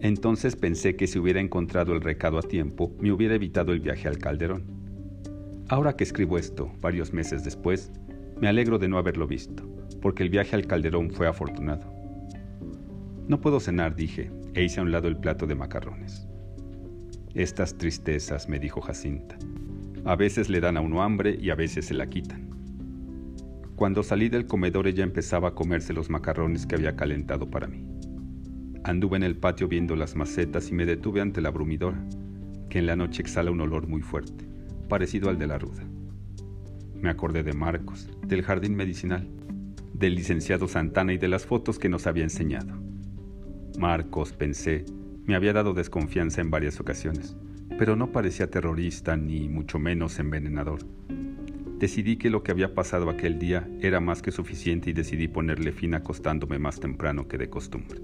Entonces 0.00 0.56
pensé 0.56 0.96
que 0.96 1.06
si 1.06 1.18
hubiera 1.18 1.40
encontrado 1.40 1.92
el 1.92 2.00
recado 2.00 2.38
a 2.38 2.42
tiempo, 2.42 2.94
me 3.00 3.12
hubiera 3.12 3.34
evitado 3.34 3.72
el 3.72 3.80
viaje 3.80 4.08
al 4.08 4.18
Calderón. 4.18 4.64
Ahora 5.68 5.94
que 5.94 6.04
escribo 6.04 6.38
esto, 6.38 6.72
varios 6.80 7.12
meses 7.12 7.44
después, 7.44 7.92
me 8.40 8.48
alegro 8.48 8.78
de 8.78 8.88
no 8.88 8.96
haberlo 8.96 9.26
visto, 9.26 9.62
porque 10.00 10.22
el 10.22 10.30
viaje 10.30 10.56
al 10.56 10.66
Calderón 10.66 11.10
fue 11.10 11.28
afortunado. 11.28 11.92
No 13.28 13.40
puedo 13.40 13.60
cenar, 13.60 13.94
dije, 13.94 14.30
e 14.54 14.64
hice 14.64 14.80
a 14.80 14.82
un 14.82 14.90
lado 14.90 15.06
el 15.06 15.18
plato 15.18 15.46
de 15.46 15.54
macarrones. 15.54 16.26
Estas 17.34 17.76
tristezas, 17.76 18.48
me 18.48 18.58
dijo 18.58 18.80
Jacinta, 18.80 19.36
a 20.04 20.16
veces 20.16 20.48
le 20.48 20.60
dan 20.60 20.78
a 20.78 20.80
uno 20.80 21.02
hambre 21.02 21.36
y 21.38 21.50
a 21.50 21.54
veces 21.54 21.84
se 21.84 21.94
la 21.94 22.08
quitan. 22.08 22.48
Cuando 23.76 24.02
salí 24.02 24.28
del 24.30 24.46
comedor 24.46 24.86
ella 24.86 25.04
empezaba 25.04 25.48
a 25.48 25.54
comerse 25.54 25.92
los 25.92 26.08
macarrones 26.08 26.66
que 26.66 26.74
había 26.74 26.96
calentado 26.96 27.48
para 27.48 27.68
mí. 27.68 27.86
Anduve 28.82 29.18
en 29.18 29.22
el 29.22 29.36
patio 29.36 29.68
viendo 29.68 29.94
las 29.94 30.16
macetas 30.16 30.70
y 30.70 30.74
me 30.74 30.86
detuve 30.86 31.20
ante 31.20 31.42
la 31.42 31.50
brumidora, 31.50 32.02
que 32.70 32.78
en 32.78 32.86
la 32.86 32.96
noche 32.96 33.20
exhala 33.20 33.50
un 33.50 33.60
olor 33.60 33.86
muy 33.86 34.00
fuerte, 34.00 34.46
parecido 34.88 35.28
al 35.28 35.38
de 35.38 35.46
la 35.46 35.58
ruda. 35.58 35.84
Me 36.94 37.10
acordé 37.10 37.42
de 37.42 37.52
Marcos, 37.52 38.08
del 38.26 38.42
jardín 38.42 38.74
medicinal, 38.74 39.28
del 39.92 40.14
licenciado 40.14 40.66
Santana 40.66 41.12
y 41.12 41.18
de 41.18 41.28
las 41.28 41.44
fotos 41.44 41.78
que 41.78 41.90
nos 41.90 42.06
había 42.06 42.24
enseñado. 42.24 42.74
Marcos, 43.78 44.32
pensé, 44.32 44.86
me 45.26 45.34
había 45.34 45.52
dado 45.52 45.74
desconfianza 45.74 46.40
en 46.40 46.50
varias 46.50 46.80
ocasiones, 46.80 47.36
pero 47.78 47.96
no 47.96 48.12
parecía 48.12 48.50
terrorista 48.50 49.16
ni 49.16 49.48
mucho 49.48 49.78
menos 49.78 50.18
envenenador. 50.18 50.80
Decidí 51.78 52.16
que 52.16 52.30
lo 52.30 52.42
que 52.42 52.52
había 52.52 52.74
pasado 52.74 53.08
aquel 53.10 53.38
día 53.38 53.68
era 53.80 54.00
más 54.00 54.22
que 54.22 54.32
suficiente 54.32 54.90
y 54.90 54.92
decidí 54.94 55.28
ponerle 55.28 55.72
fin 55.72 55.94
acostándome 55.94 56.58
más 56.58 56.80
temprano 56.80 57.28
que 57.28 57.38
de 57.38 57.48
costumbre. 57.48 58.00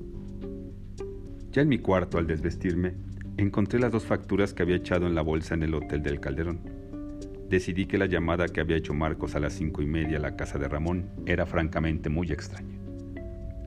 Ya 1.56 1.62
en 1.62 1.68
mi 1.70 1.78
cuarto, 1.78 2.18
al 2.18 2.26
desvestirme, 2.26 2.92
encontré 3.38 3.80
las 3.80 3.90
dos 3.90 4.04
facturas 4.04 4.52
que 4.52 4.62
había 4.62 4.76
echado 4.76 5.06
en 5.06 5.14
la 5.14 5.22
bolsa 5.22 5.54
en 5.54 5.62
el 5.62 5.72
Hotel 5.72 6.02
del 6.02 6.20
Calderón. 6.20 6.60
Decidí 7.48 7.86
que 7.86 7.96
la 7.96 8.04
llamada 8.04 8.46
que 8.46 8.60
había 8.60 8.76
hecho 8.76 8.92
Marcos 8.92 9.34
a 9.36 9.40
las 9.40 9.54
cinco 9.54 9.80
y 9.80 9.86
media 9.86 10.18
a 10.18 10.20
la 10.20 10.36
casa 10.36 10.58
de 10.58 10.68
Ramón 10.68 11.08
era 11.24 11.46
francamente 11.46 12.10
muy 12.10 12.30
extraña. 12.30 12.78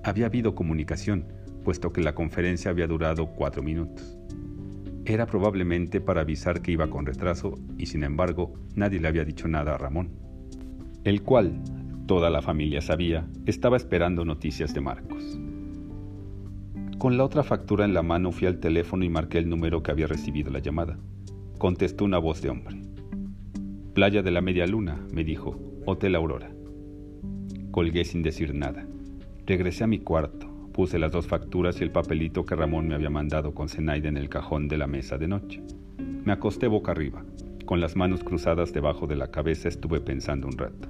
Había 0.04 0.28
habido 0.28 0.54
comunicación, 0.54 1.34
puesto 1.64 1.92
que 1.92 2.02
la 2.02 2.14
conferencia 2.14 2.70
había 2.70 2.86
durado 2.86 3.34
cuatro 3.34 3.64
minutos. 3.64 4.20
era 5.04 5.26
probablemente 5.26 6.00
para 6.00 6.22
avisar 6.22 6.62
que 6.62 6.74
iba 6.74 6.92
con 6.92 7.08
retraso 7.08 7.58
y 7.80 7.88
sin 7.88 8.04
embargo 8.04 8.54
nadie 8.76 9.00
le 9.00 9.08
había 9.08 9.26
dicho 9.26 9.48
nada 9.48 9.74
a 9.74 9.78
Ramón, 9.80 10.12
el 11.06 11.24
cual, 11.24 11.60
toda 12.06 12.30
la 12.30 12.44
familia 12.44 12.82
sabía, 12.82 13.28
estaba 13.48 13.78
esperando 13.78 14.26
noticias 14.26 14.76
de 14.76 14.82
Marcos. 14.82 15.40
Con 17.00 17.16
la 17.16 17.24
otra 17.24 17.44
factura 17.44 17.86
en 17.86 17.94
la 17.94 18.04
mano 18.04 18.34
fui 18.34 18.46
al 18.46 18.60
teléfono 18.60 19.06
y 19.06 19.10
marqué 19.10 19.38
el 19.38 19.48
número 19.48 19.82
que 19.82 19.90
había 19.90 20.06
recibido 20.06 20.52
la 20.52 20.60
llamada. 20.60 21.00
Contestó 21.58 22.04
una 22.04 22.18
voz 22.18 22.42
de 22.42 22.50
hombre. 22.50 22.82
Playa 23.94 24.22
de 24.22 24.32
la 24.32 24.42
Media 24.42 24.68
Luna, 24.68 25.08
me 25.14 25.24
dijo, 25.24 25.58
Hotel 25.86 26.16
Aurora. 26.16 26.52
Colgué 27.72 28.04
sin 28.04 28.22
decir 28.22 28.54
nada. 28.54 28.86
Regresé 29.46 29.86
a 29.86 29.88
mi 29.88 30.00
cuarto, 30.00 30.50
puse 30.74 31.00
las 31.00 31.14
dos 31.14 31.26
facturas 31.26 31.80
y 31.80 31.86
el 31.86 31.92
papelito 31.92 32.46
que 32.46 32.58
Ramón 32.58 32.90
me 32.90 32.96
había 32.96 33.10
mandado 33.10 33.54
con 33.54 33.70
Zenaide 33.70 34.10
en 34.10 34.18
el 34.18 34.28
cajón 34.28 34.68
de 34.68 34.78
la 34.78 34.88
mesa 34.88 35.18
de 35.18 35.30
noche. 35.30 35.64
Me 36.26 36.34
acosté 36.34 36.68
boca 36.68 36.92
arriba. 36.92 37.24
Con 37.66 37.80
las 37.80 37.96
manos 37.96 38.26
cruzadas 38.26 38.74
debajo 38.74 39.08
de 39.08 39.16
la 39.16 39.32
cabeza 39.32 39.70
estuve 39.70 40.02
pensando 40.02 40.48
un 40.48 40.58
rato. 40.58 40.90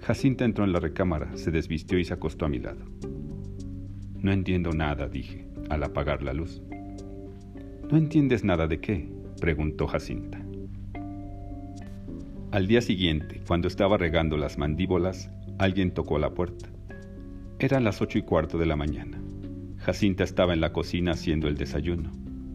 Jacinta 0.00 0.46
entró 0.46 0.64
en 0.64 0.72
la 0.72 0.80
recámara, 0.80 1.36
se 1.36 1.50
desvistió 1.50 1.98
y 1.98 2.04
se 2.06 2.14
acostó 2.14 2.46
a 2.46 2.48
mi 2.48 2.60
lado. 2.60 2.95
No 4.20 4.32
entiendo 4.32 4.70
nada, 4.72 5.08
dije, 5.08 5.46
al 5.68 5.82
apagar 5.82 6.22
la 6.22 6.32
luz. 6.32 6.62
¿No 7.90 7.96
entiendes 7.96 8.44
nada 8.44 8.66
de 8.66 8.80
qué? 8.80 9.08
preguntó 9.40 9.86
Jacinta. 9.86 10.40
Al 12.50 12.66
día 12.66 12.80
siguiente, 12.80 13.42
cuando 13.46 13.68
estaba 13.68 13.98
regando 13.98 14.36
las 14.36 14.56
mandíbulas, 14.56 15.30
alguien 15.58 15.92
tocó 15.92 16.18
la 16.18 16.30
puerta. 16.30 16.68
Eran 17.58 17.84
las 17.84 18.00
ocho 18.00 18.18
y 18.18 18.22
cuarto 18.22 18.58
de 18.58 18.66
la 18.66 18.76
mañana. 18.76 19.20
Jacinta 19.78 20.24
estaba 20.24 20.52
en 20.54 20.60
la 20.60 20.72
cocina 20.72 21.12
haciendo 21.12 21.48
el 21.48 21.56
desayuno. 21.56 22.10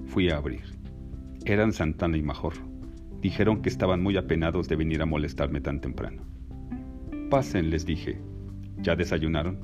Fui 0.08 0.30
a 0.30 0.38
abrir. 0.38 0.64
Eran 1.46 1.72
Santana 1.72 2.18
y 2.18 2.22
Majorro. 2.22 2.68
Dijeron 3.22 3.62
que 3.62 3.70
estaban 3.70 4.02
muy 4.02 4.18
apenados 4.18 4.68
de 4.68 4.76
venir 4.76 5.02
a 5.02 5.06
molestarme 5.06 5.62
tan 5.62 5.80
temprano. 5.80 6.24
Pasen, 7.30 7.70
les 7.70 7.86
dije. 7.86 8.20
¿Ya 8.78 8.96
desayunaron? 8.96 9.60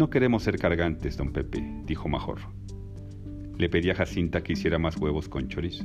No 0.00 0.08
queremos 0.08 0.44
ser 0.44 0.56
cargantes, 0.56 1.18
don 1.18 1.30
Pepe, 1.30 1.62
dijo 1.84 2.08
Majorro. 2.08 2.54
Le 3.58 3.68
pedí 3.68 3.90
a 3.90 3.94
Jacinta 3.94 4.42
que 4.42 4.54
hiciera 4.54 4.78
más 4.78 4.96
huevos 4.96 5.28
con 5.28 5.48
chorizo. 5.48 5.84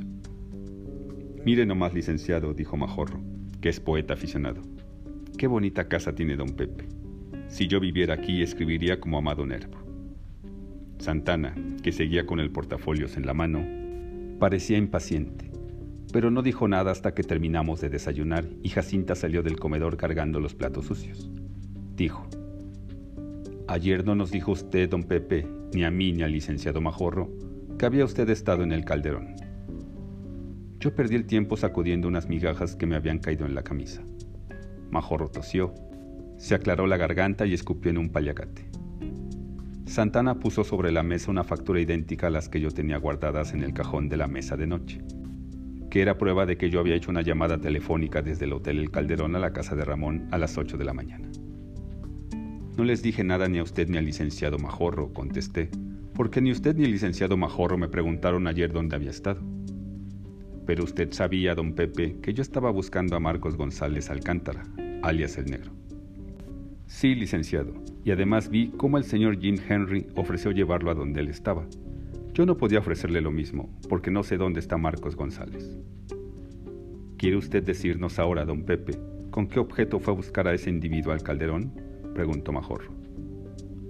Mire 1.44 1.66
nomás, 1.66 1.92
licenciado, 1.92 2.54
dijo 2.54 2.78
Majorro, 2.78 3.20
que 3.60 3.68
es 3.68 3.78
poeta 3.78 4.14
aficionado. 4.14 4.62
Qué 5.36 5.46
bonita 5.46 5.88
casa 5.88 6.14
tiene 6.14 6.34
don 6.34 6.56
Pepe. 6.56 6.88
Si 7.48 7.68
yo 7.68 7.78
viviera 7.78 8.14
aquí, 8.14 8.40
escribiría 8.40 9.00
como 9.00 9.18
Amado 9.18 9.44
Nervo. 9.44 9.76
Santana, 10.98 11.54
que 11.82 11.92
seguía 11.92 12.24
con 12.24 12.40
el 12.40 12.50
portafolios 12.50 13.18
en 13.18 13.26
la 13.26 13.34
mano, 13.34 13.66
parecía 14.38 14.78
impaciente, 14.78 15.50
pero 16.10 16.30
no 16.30 16.40
dijo 16.40 16.68
nada 16.68 16.90
hasta 16.90 17.12
que 17.12 17.22
terminamos 17.22 17.82
de 17.82 17.90
desayunar 17.90 18.48
y 18.62 18.70
Jacinta 18.70 19.14
salió 19.14 19.42
del 19.42 19.58
comedor 19.58 19.98
cargando 19.98 20.40
los 20.40 20.54
platos 20.54 20.86
sucios. 20.86 21.30
Dijo, 21.96 22.26
Ayer 23.68 24.04
no 24.04 24.14
nos 24.14 24.30
dijo 24.30 24.52
usted, 24.52 24.88
don 24.88 25.04
Pepe, 25.04 25.46
ni 25.74 25.84
a 25.84 25.90
mí 25.90 26.12
ni 26.12 26.22
al 26.22 26.32
licenciado 26.32 26.80
Majorro, 26.80 27.30
que 27.78 27.86
había 27.86 28.04
usted 28.04 28.28
estado 28.30 28.62
en 28.62 28.72
el 28.72 28.84
calderón. 28.84 29.34
Yo 30.78 30.94
perdí 30.94 31.16
el 31.16 31.26
tiempo 31.26 31.56
sacudiendo 31.56 32.06
unas 32.06 32.28
migajas 32.28 32.76
que 32.76 32.86
me 32.86 32.96
habían 32.96 33.18
caído 33.18 33.44
en 33.44 33.54
la 33.54 33.62
camisa. 33.62 34.02
Majorro 34.90 35.28
tosió 35.28 35.74
se 36.38 36.54
aclaró 36.54 36.86
la 36.86 36.96
garganta 36.96 37.46
y 37.46 37.54
escupió 37.54 37.90
en 37.90 37.98
un 37.98 38.10
paliacate. 38.10 38.68
Santana 39.86 40.38
puso 40.38 40.64
sobre 40.64 40.92
la 40.92 41.02
mesa 41.02 41.30
una 41.30 41.44
factura 41.44 41.80
idéntica 41.80 42.26
a 42.26 42.30
las 42.30 42.48
que 42.48 42.60
yo 42.60 42.70
tenía 42.70 42.98
guardadas 42.98 43.54
en 43.54 43.62
el 43.62 43.72
cajón 43.72 44.08
de 44.08 44.16
la 44.16 44.26
mesa 44.26 44.56
de 44.56 44.66
noche, 44.66 45.00
que 45.90 46.02
era 46.02 46.18
prueba 46.18 46.44
de 46.44 46.56
que 46.56 46.70
yo 46.70 46.80
había 46.80 46.96
hecho 46.96 47.10
una 47.10 47.22
llamada 47.22 47.58
telefónica 47.58 48.20
desde 48.20 48.44
el 48.44 48.52
Hotel 48.52 48.78
El 48.78 48.90
Calderón 48.90 49.36
a 49.36 49.38
la 49.38 49.52
casa 49.52 49.76
de 49.76 49.84
Ramón 49.84 50.28
a 50.30 50.38
las 50.38 50.58
8 50.58 50.76
de 50.76 50.84
la 50.84 50.92
mañana. 50.92 51.30
No 52.76 52.84
les 52.84 53.02
dije 53.02 53.24
nada 53.24 53.48
ni 53.48 53.58
a 53.58 53.62
usted 53.62 53.88
ni 53.88 53.96
al 53.96 54.04
licenciado 54.04 54.58
Majorro, 54.58 55.10
contesté, 55.14 55.70
porque 56.14 56.42
ni 56.42 56.52
usted 56.52 56.76
ni 56.76 56.84
el 56.84 56.90
licenciado 56.90 57.38
Majorro 57.38 57.78
me 57.78 57.88
preguntaron 57.88 58.46
ayer 58.46 58.70
dónde 58.70 58.96
había 58.96 59.10
estado. 59.10 59.40
Pero 60.66 60.84
usted 60.84 61.10
sabía, 61.12 61.54
don 61.54 61.74
Pepe, 61.74 62.18
que 62.20 62.34
yo 62.34 62.42
estaba 62.42 62.70
buscando 62.70 63.16
a 63.16 63.20
Marcos 63.20 63.56
González 63.56 64.10
Alcántara, 64.10 64.66
alias 65.02 65.38
el 65.38 65.46
Negro. 65.46 65.72
Sí, 66.86 67.14
licenciado, 67.14 67.72
y 68.04 68.10
además 68.10 68.50
vi 68.50 68.68
cómo 68.76 68.98
el 68.98 69.04
señor 69.04 69.40
Jim 69.40 69.56
Henry 69.66 70.06
ofreció 70.14 70.50
llevarlo 70.50 70.90
a 70.90 70.94
donde 70.94 71.20
él 71.20 71.28
estaba. 71.28 71.66
Yo 72.34 72.44
no 72.44 72.58
podía 72.58 72.80
ofrecerle 72.80 73.22
lo 73.22 73.30
mismo, 73.30 73.70
porque 73.88 74.10
no 74.10 74.22
sé 74.22 74.36
dónde 74.36 74.60
está 74.60 74.76
Marcos 74.76 75.16
González. 75.16 75.78
¿Quiere 77.16 77.38
usted 77.38 77.62
decirnos 77.62 78.18
ahora, 78.18 78.44
don 78.44 78.64
Pepe, 78.64 78.98
con 79.30 79.46
qué 79.46 79.60
objeto 79.60 79.98
fue 79.98 80.12
a 80.12 80.16
buscar 80.16 80.46
a 80.46 80.52
ese 80.52 80.68
individuo 80.68 81.14
al 81.14 81.22
calderón? 81.22 81.85
Preguntó 82.16 82.50
Majorro. 82.50 82.90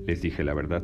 Les 0.08 0.20
dije 0.20 0.42
la 0.42 0.52
verdad, 0.52 0.82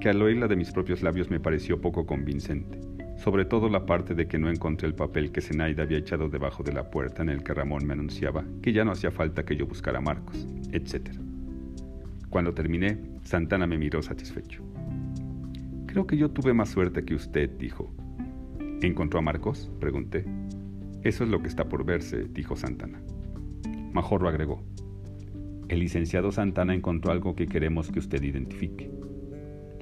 que 0.00 0.08
al 0.08 0.22
oírla 0.22 0.48
de 0.48 0.56
mis 0.56 0.72
propios 0.72 1.02
labios 1.02 1.30
me 1.30 1.38
pareció 1.38 1.82
poco 1.82 2.06
convincente, 2.06 2.80
sobre 3.18 3.44
todo 3.44 3.68
la 3.68 3.84
parte 3.84 4.14
de 4.14 4.26
que 4.26 4.38
no 4.38 4.48
encontré 4.48 4.88
el 4.88 4.94
papel 4.94 5.30
que 5.30 5.42
Zenaida 5.42 5.82
había 5.82 5.98
echado 5.98 6.30
debajo 6.30 6.62
de 6.62 6.72
la 6.72 6.88
puerta 6.90 7.22
en 7.22 7.28
el 7.28 7.42
que 7.42 7.52
Ramón 7.52 7.86
me 7.86 7.92
anunciaba 7.92 8.42
que 8.62 8.72
ya 8.72 8.86
no 8.86 8.92
hacía 8.92 9.10
falta 9.10 9.44
que 9.44 9.54
yo 9.54 9.66
buscara 9.66 9.98
a 9.98 10.00
Marcos, 10.00 10.48
etc. 10.72 11.10
Cuando 12.30 12.54
terminé, 12.54 12.98
Santana 13.22 13.66
me 13.66 13.76
miró 13.76 14.00
satisfecho. 14.00 14.62
Creo 15.86 16.06
que 16.06 16.16
yo 16.16 16.30
tuve 16.30 16.54
más 16.54 16.70
suerte 16.70 17.04
que 17.04 17.14
usted, 17.14 17.50
dijo. 17.58 17.92
¿Encontró 18.80 19.18
a 19.18 19.22
Marcos? 19.22 19.70
pregunté. 19.78 20.24
Eso 21.02 21.24
es 21.24 21.28
lo 21.28 21.42
que 21.42 21.48
está 21.48 21.68
por 21.68 21.84
verse, 21.84 22.28
dijo 22.32 22.56
Santana. 22.56 22.98
Majorro 23.92 24.26
agregó. 24.26 24.64
El 25.68 25.80
licenciado 25.80 26.32
Santana 26.32 26.74
encontró 26.74 27.12
algo 27.12 27.34
que 27.34 27.46
queremos 27.46 27.90
que 27.90 27.98
usted 27.98 28.22
identifique. 28.22 28.90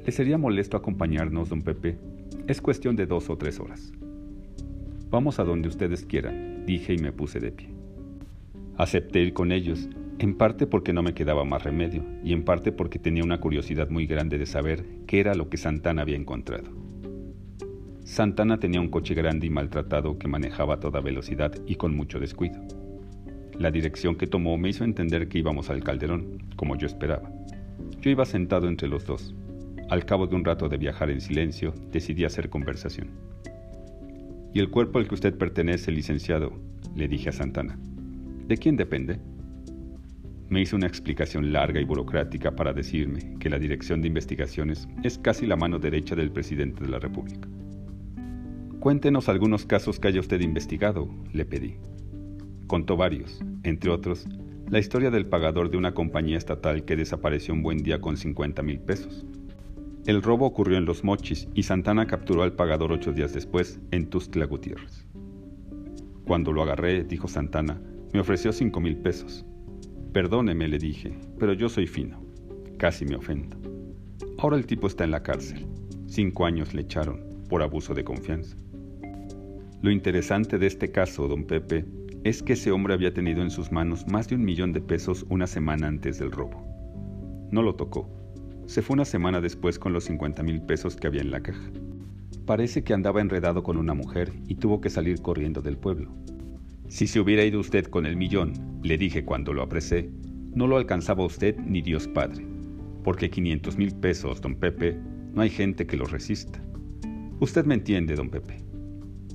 ¿Le 0.05 0.13
sería 0.13 0.37
molesto 0.37 0.77
acompañarnos, 0.77 1.49
don 1.49 1.63
Pepe? 1.63 1.97
Es 2.49 2.61
cuestión 2.61 2.97
de 2.97 3.07
dos 3.07 3.31
o 3.31 3.39
tres 3.39 3.61
horas. 3.61 3.93
Vamos 5.11 5.39
a 5.39 5.45
donde 5.45 5.69
ustedes 5.69 6.05
quieran, 6.05 6.67
dije 6.67 6.93
y 6.95 6.99
me 6.99 7.13
puse 7.13 7.39
de 7.39 7.53
pie. 7.53 7.69
Acepté 8.77 9.21
ir 9.21 9.33
con 9.33 9.53
ellos 9.53 9.89
en 10.19 10.37
parte 10.37 10.67
porque 10.67 10.93
no 10.93 11.03
me 11.03 11.15
quedaba 11.15 11.45
más 11.45 11.63
remedio 11.63 12.05
y 12.25 12.33
en 12.33 12.45
parte 12.45 12.73
porque 12.73 12.99
tenía 12.99 13.23
una 13.23 13.41
curiosidad 13.41 13.89
muy 13.89 14.07
grande 14.07 14.39
de 14.39 14.47
saber 14.47 14.85
qué 15.07 15.21
era 15.21 15.35
lo 15.35 15.49
que 15.49 15.57
Santana 15.57 16.03
había 16.03 16.17
encontrado. 16.17 16.71
Santana 18.05 18.59
tenía 18.59 18.81
un 18.81 18.89
coche 18.89 19.15
grande 19.15 19.47
y 19.47 19.51
maltratado 19.51 20.19
que 20.19 20.29
manejaba 20.29 20.75
a 20.75 20.81
toda 20.81 21.01
velocidad 21.01 21.53
y 21.67 21.77
con 21.77 21.97
mucho 21.97 22.19
descuido. 22.19 22.61
La 23.59 23.71
dirección 23.71 24.17
que 24.17 24.27
tomó 24.27 24.59
me 24.59 24.69
hizo 24.69 24.85
entender 24.85 25.29
que 25.29 25.39
íbamos 25.39 25.71
al 25.71 25.83
calderón, 25.83 26.43
como 26.57 26.77
yo 26.77 26.87
esperaba. 26.87 27.31
Yo 28.03 28.11
iba 28.11 28.27
sentado 28.27 28.69
entre 28.69 28.87
los 28.87 29.07
dos. 29.07 29.35
Al 29.89 30.05
cabo 30.05 30.27
de 30.27 30.37
un 30.37 30.45
rato 30.45 30.69
de 30.69 30.77
viajar 30.77 31.11
en 31.11 31.23
silencio, 31.23 31.73
decidí 31.91 32.25
hacer 32.25 32.51
conversación. 32.51 33.09
¿Y 34.53 34.61
el 34.61 34.71
cuerpo 34.71 34.99
al 34.99 35.09
que 35.09 35.15
usted 35.15 35.37
pertenece, 35.37 35.91
licenciado? 35.91 36.53
le 36.95 37.09
dije 37.09 37.31
a 37.31 37.33
Santana. 37.33 37.79
¿De 38.47 38.57
quién 38.57 38.77
depende? 38.77 39.19
Me 40.49 40.61
hizo 40.61 40.77
una 40.77 40.87
explicación 40.87 41.53
larga 41.53 41.81
y 41.81 41.85
burocrática 41.85 42.55
para 42.55 42.73
decirme 42.73 43.37
que 43.41 43.51
la 43.51 43.59
Dirección 43.59 44.01
de 44.01 44.09
Investigaciones 44.09 44.87
es 45.03 45.19
casi 45.19 45.47
la 45.47 45.57
mano 45.57 45.79
derecha 45.79 46.15
del 46.15 46.31
presidente 46.31 46.85
de 46.85 46.91
la 46.91 46.99
República. 46.99 47.49
Cuéntenos 48.81 49.29
algunos 49.29 49.67
casos 49.67 49.99
que 49.99 50.09
haya 50.09 50.21
usted 50.21 50.41
investigado, 50.41 51.09
le 51.33 51.45
pedí. 51.45 51.77
Contó 52.67 52.97
varios, 52.97 53.41
entre 53.63 53.91
otros, 53.91 54.27
la 54.69 54.81
historia 54.81 55.11
del 55.11 55.27
pagador 55.27 55.71
de 55.71 55.77
una 55.77 55.95
compañía 55.95 56.37
estatal 56.37 56.85
que 56.85 56.97
desapareció 56.97 57.55
un 57.55 57.63
buen 57.63 57.79
día 57.79 58.01
con 58.01 58.17
50 58.17 58.63
mil 58.63 58.81
pesos. 58.81 59.25
El 60.07 60.23
robo 60.23 60.47
ocurrió 60.47 60.77
en 60.77 60.85
Los 60.85 61.05
Mochis 61.05 61.49
y 61.55 61.63
Santana 61.63 62.07
capturó 62.07 62.43
al 62.43 62.55
pagador 62.55 62.93
ocho 62.93 63.13
días 63.13 63.33
después 63.33 63.79
en 63.93 64.07
Tustla 64.07 64.47
Gutiérrez. 64.47 65.07
Cuando 66.27 66.53
lo 66.53 66.63
agarré, 66.63 67.05
dijo 67.05 67.29
Santana, 67.29 67.81
me 68.13 68.21
ofreció 68.21 68.53
cinco 68.53 68.81
mil 68.81 68.97
pesos. 68.97 69.45
Perdóneme, 70.13 70.67
le 70.67 70.79
dije, 70.79 71.17
pero 71.39 71.53
yo 71.53 71.69
soy 71.69 71.87
fino. 71.87 72.21
Casi 72.79 73.05
me 73.05 73.17
ofendo. 73.17 73.57
Ahora 74.39 74.57
el 74.57 74.67
tipo 74.67 74.89
está 74.89 75.05
en 75.05 75.13
la 75.13 75.23
cárcel. 75.23 75.67
Cinco 76.07 76.47
años 76.47 76.75
le 76.75 76.83
echaron 76.83 77.45
por 77.49 77.63
abuso 77.63 77.95
de 77.95 78.03
confianza. 78.03 78.57
Lo 79.83 79.91
interesante 79.91 80.59
de 80.59 80.67
este 80.67 80.91
caso, 80.91 81.29
don 81.29 81.45
Pepe, 81.45 81.85
es 82.29 82.43
que 82.43 82.55
ese 82.55 82.73
hombre 82.73 82.93
había 82.93 83.15
tenido 83.15 83.41
en 83.41 83.51
sus 83.51 83.71
manos 83.71 84.05
más 84.09 84.27
de 84.29 84.35
un 84.35 84.45
millón 84.45 84.73
de 84.73 84.81
pesos 84.81 85.25
una 85.29 85.47
semana 85.47 85.87
antes 85.87 86.19
del 86.19 86.33
robo. 86.33 86.61
No 87.53 87.63
lo 87.63 87.77
tocó. 87.77 88.11
Se 88.67 88.83
fue 88.83 88.95
una 88.95 89.05
semana 89.05 89.41
después 89.41 89.79
con 89.79 89.93
los 89.93 90.05
50 90.05 90.43
mil 90.43 90.61
pesos 90.61 90.97
que 90.97 91.07
había 91.07 91.21
en 91.21 91.31
la 91.31 91.41
caja. 91.41 91.71
Parece 92.45 92.83
que 92.83 92.95
andaba 92.95 93.21
enredado 93.21 93.63
con 93.63 93.77
una 93.77 93.95
mujer 93.95 94.33
y 94.49 94.57
tuvo 94.57 94.81
que 94.81 94.91
salir 94.91 95.23
corriendo 95.23 95.63
del 95.63 95.79
pueblo. 95.79 96.11
Si 96.89 97.07
se 97.07 97.21
hubiera 97.21 97.45
ido 97.45 97.61
usted 97.61 97.87
con 97.87 98.07
el 98.07 98.17
millón, 98.17 98.55
le 98.83 98.99
dije 98.99 99.25
cuando 99.25 99.53
lo 99.53 99.63
apresé, 99.63 100.11
no 100.53 100.67
lo 100.67 100.79
alcanzaba 100.79 101.25
usted 101.25 101.57
ni 101.59 101.81
Dios 101.81 102.09
Padre, 102.09 102.45
porque 103.05 103.31
500 103.31 103.77
mil 103.79 103.95
pesos, 103.95 104.41
don 104.41 104.57
Pepe, 104.57 104.99
no 105.33 105.43
hay 105.43 105.51
gente 105.51 105.87
que 105.87 105.97
los 105.97 106.11
resista. 106.11 106.61
Usted 107.39 107.67
me 107.67 107.75
entiende, 107.75 108.17
don 108.17 108.31
Pepe. 108.31 108.57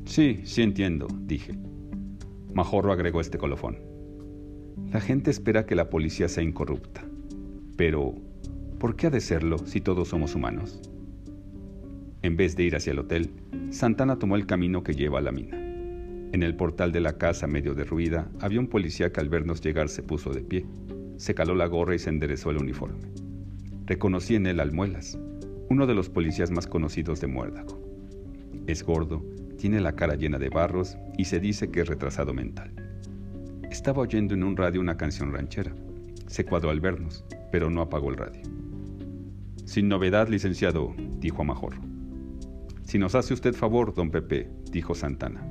Sí, 0.04 0.42
sí 0.44 0.62
entiendo, 0.62 1.08
dije. 1.22 1.71
Majorro 2.54 2.92
agregó 2.92 3.22
este 3.22 3.38
colofón. 3.38 3.80
La 4.92 5.00
gente 5.00 5.32
espera 5.32 5.66
que 5.66 5.76
la 5.76 5.90
policía 5.90 6.28
sea 6.28 6.44
incorrupta. 6.44 7.04
Pero, 7.78 8.16
¿por 8.78 8.96
qué 8.96 9.08
ha 9.08 9.10
de 9.10 9.22
serlo 9.22 9.58
si 9.60 9.80
todos 9.80 10.10
somos 10.10 10.36
humanos? 10.36 10.82
En 12.22 12.36
vez 12.36 12.56
de 12.56 12.64
ir 12.64 12.76
hacia 12.76 12.92
el 12.92 13.00
hotel, 13.00 13.32
Santana 13.70 14.20
tomó 14.20 14.36
el 14.36 14.46
camino 14.46 14.84
que 14.84 14.94
lleva 14.94 15.20
a 15.20 15.22
la 15.22 15.32
mina. 15.32 15.58
En 16.34 16.44
el 16.44 16.56
portal 16.56 16.92
de 16.92 17.00
la 17.00 17.18
casa, 17.18 17.48
medio 17.48 17.74
derruida, 17.74 18.30
había 18.40 18.60
un 18.60 18.68
policía 18.68 19.12
que 19.12 19.22
al 19.22 19.30
vernos 19.30 19.62
llegar 19.62 19.90
se 19.90 20.04
puso 20.04 20.32
de 20.34 20.42
pie, 20.42 20.66
se 21.18 21.34
caló 21.34 21.56
la 21.56 21.68
gorra 21.68 21.96
y 21.96 22.00
se 22.00 22.10
enderezó 22.10 22.52
el 22.52 22.58
uniforme. 22.58 23.12
Reconocí 23.86 24.36
en 24.36 24.46
él 24.46 24.60
Almuelas, 24.60 25.18
uno 25.70 25.88
de 25.88 25.94
los 25.94 26.10
policías 26.10 26.52
más 26.52 26.68
conocidos 26.68 27.22
de 27.22 27.28
Muérdago. 27.28 27.82
Es 28.68 28.84
gordo, 28.84 29.24
tiene 29.62 29.80
la 29.80 29.96
cara 29.96 30.16
llena 30.16 30.40
de 30.40 30.50
barros 30.50 30.98
y 31.20 31.26
se 31.26 31.40
dice 31.40 31.70
que 31.70 31.82
es 31.82 31.88
retrasado 31.88 32.34
mental. 32.34 32.74
Estaba 33.70 34.02
oyendo 34.02 34.34
en 34.34 34.44
un 34.44 34.58
radio 34.58 34.82
una 34.82 34.98
canción 34.98 35.32
ranchera. 35.32 35.72
Se 36.26 36.44
cuadró 36.44 36.72
al 36.72 36.82
vernos, 36.82 37.24
pero 37.52 37.70
no 37.70 37.82
apagó 37.82 38.10
el 38.10 38.18
radio. 38.18 38.42
Sin 39.66 39.88
novedad, 39.88 40.30
licenciado, 40.30 40.96
dijo 41.20 41.44
a 41.44 41.46
Majorro. 41.46 41.80
Si 42.86 42.98
nos 42.98 43.14
hace 43.14 43.36
usted 43.36 43.54
favor, 43.54 43.94
don 43.94 44.10
Pepe, 44.10 44.50
dijo 44.72 44.96
Santana. 44.96 45.48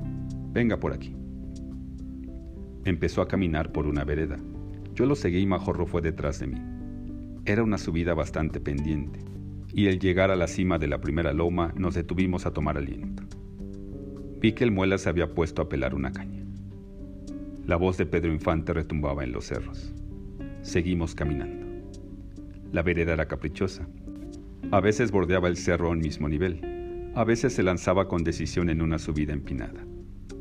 Venga 0.51 0.77
por 0.77 0.91
aquí. 0.91 1.15
Empezó 2.83 3.21
a 3.21 3.29
caminar 3.29 3.71
por 3.71 3.87
una 3.87 4.03
vereda. 4.03 4.35
Yo 4.93 5.05
lo 5.05 5.15
seguí 5.15 5.37
y 5.37 5.45
Majorro 5.45 5.85
fue 5.85 6.01
detrás 6.01 6.39
de 6.39 6.47
mí. 6.47 6.61
Era 7.45 7.63
una 7.63 7.77
subida 7.77 8.13
bastante 8.13 8.59
pendiente, 8.59 9.21
y 9.73 9.87
al 9.87 9.99
llegar 9.99 10.31
a 10.31 10.35
la 10.35 10.47
cima 10.47 10.77
de 10.79 10.89
la 10.89 10.99
primera 10.99 11.31
loma 11.31 11.73
nos 11.77 11.93
detuvimos 11.95 12.45
a 12.45 12.51
tomar 12.51 12.77
aliento. 12.77 13.30
Vi 14.41 14.53
que 14.53 14.63
el 14.63 14.71
muela 14.71 14.97
se 14.97 15.07
había 15.07 15.35
puesto 15.35 15.61
a 15.61 15.69
pelar 15.69 15.93
una 15.93 16.11
caña. 16.11 16.43
La 17.67 17.75
voz 17.75 17.97
de 17.97 18.07
Pedro 18.07 18.33
Infante 18.33 18.73
retumbaba 18.73 19.23
en 19.23 19.31
los 19.31 19.45
cerros. 19.45 19.93
Seguimos 20.63 21.13
caminando. 21.13 21.67
La 22.71 22.81
vereda 22.81 23.13
era 23.13 23.27
caprichosa. 23.27 23.87
A 24.71 24.79
veces 24.79 25.11
bordeaba 25.11 25.47
el 25.47 25.57
cerro 25.57 25.89
a 25.89 25.91
un 25.91 25.99
mismo 25.99 26.27
nivel. 26.27 27.11
A 27.13 27.23
veces 27.23 27.53
se 27.53 27.61
lanzaba 27.61 28.07
con 28.07 28.23
decisión 28.23 28.71
en 28.71 28.81
una 28.81 28.97
subida 28.97 29.31
empinada. 29.31 29.85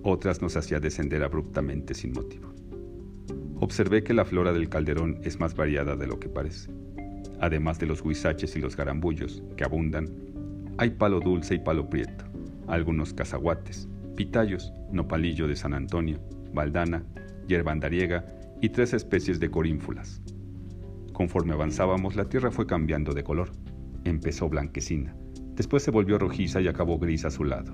Otras 0.02 0.40
nos 0.40 0.57
hacía 0.57 0.80
descender 0.80 1.23
abruptamente 1.23 1.92
sin 1.92 2.12
motivo. 2.12 2.54
Observé 3.57 4.02
que 4.02 4.14
la 4.14 4.25
flora 4.25 4.54
del 4.54 4.71
calderón 4.71 5.21
es 5.25 5.38
más 5.38 5.54
variada 5.54 5.95
de 5.95 6.07
lo 6.07 6.19
que 6.19 6.30
parece. 6.30 6.71
Además 7.38 7.78
de 7.78 7.85
los 7.85 8.00
huizaches 8.00 8.57
y 8.57 8.61
los 8.61 8.76
garambullos, 8.76 9.42
que 9.59 9.64
abundan, 9.64 10.09
hay 10.78 10.88
palo 10.88 11.21
dulce 11.21 11.57
y 11.57 11.59
palo 11.59 11.90
prieto, 11.90 12.25
algunos 12.75 13.12
cazaguates, 13.12 13.89
pitayos, 14.17 14.73
nopalillo 14.93 15.49
de 15.49 15.57
San 15.57 15.75
Antonio, 15.75 16.21
baldana, 16.53 17.05
hierba 17.47 17.73
andariega 17.73 18.25
y 18.61 18.69
tres 18.71 18.93
especies 18.93 19.41
de 19.41 19.50
corínfulas. 19.50 20.23
Conforme 21.12 21.53
avanzábamos, 21.53 22.17
la 22.17 22.29
tierra 22.29 22.50
fue 22.50 22.67
cambiando 22.67 23.12
de 23.12 23.25
color. 23.25 23.53
Empezó 24.05 24.49
blanquecina, 24.49 25.15
después 25.55 25.83
se 25.83 25.91
volvió 25.91 26.19
rojiza 26.19 26.61
y 26.61 26.69
acabó 26.69 26.99
gris 26.99 27.25
a 27.25 27.31
su 27.31 27.45
lado. 27.45 27.73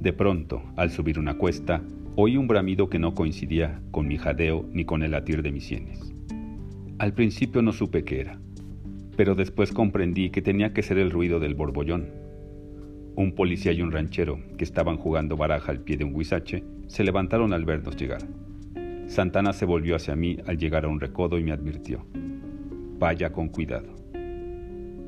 De 0.00 0.12
pronto, 0.12 0.62
al 0.76 0.90
subir 0.90 1.18
una 1.18 1.38
cuesta, 1.38 1.82
oí 2.16 2.36
un 2.36 2.48
bramido 2.48 2.90
que 2.90 2.98
no 2.98 3.14
coincidía 3.14 3.80
con 3.90 4.08
mi 4.08 4.18
jadeo 4.18 4.68
ni 4.72 4.84
con 4.84 5.02
el 5.02 5.12
latir 5.12 5.42
de 5.42 5.52
mis 5.52 5.64
sienes. 5.64 6.12
Al 6.98 7.14
principio 7.14 7.62
no 7.62 7.72
supe 7.72 8.04
qué 8.04 8.20
era, 8.20 8.40
pero 9.16 9.34
después 9.34 9.72
comprendí 9.72 10.30
que 10.30 10.42
tenía 10.42 10.72
que 10.72 10.82
ser 10.82 10.98
el 10.98 11.10
ruido 11.10 11.40
del 11.40 11.54
borbollón, 11.54 12.21
un 13.14 13.32
policía 13.34 13.72
y 13.72 13.82
un 13.82 13.92
ranchero, 13.92 14.38
que 14.56 14.64
estaban 14.64 14.96
jugando 14.96 15.36
baraja 15.36 15.70
al 15.70 15.80
pie 15.80 15.96
de 15.96 16.04
un 16.04 16.14
huizache, 16.14 16.64
se 16.86 17.04
levantaron 17.04 17.52
al 17.52 17.64
vernos 17.64 17.96
llegar. 17.96 18.22
Santana 19.06 19.52
se 19.52 19.66
volvió 19.66 19.96
hacia 19.96 20.16
mí 20.16 20.38
al 20.46 20.56
llegar 20.56 20.84
a 20.84 20.88
un 20.88 21.00
recodo 21.00 21.38
y 21.38 21.44
me 21.44 21.52
advirtió. 21.52 22.06
Vaya 22.98 23.32
con 23.32 23.48
cuidado. 23.48 23.94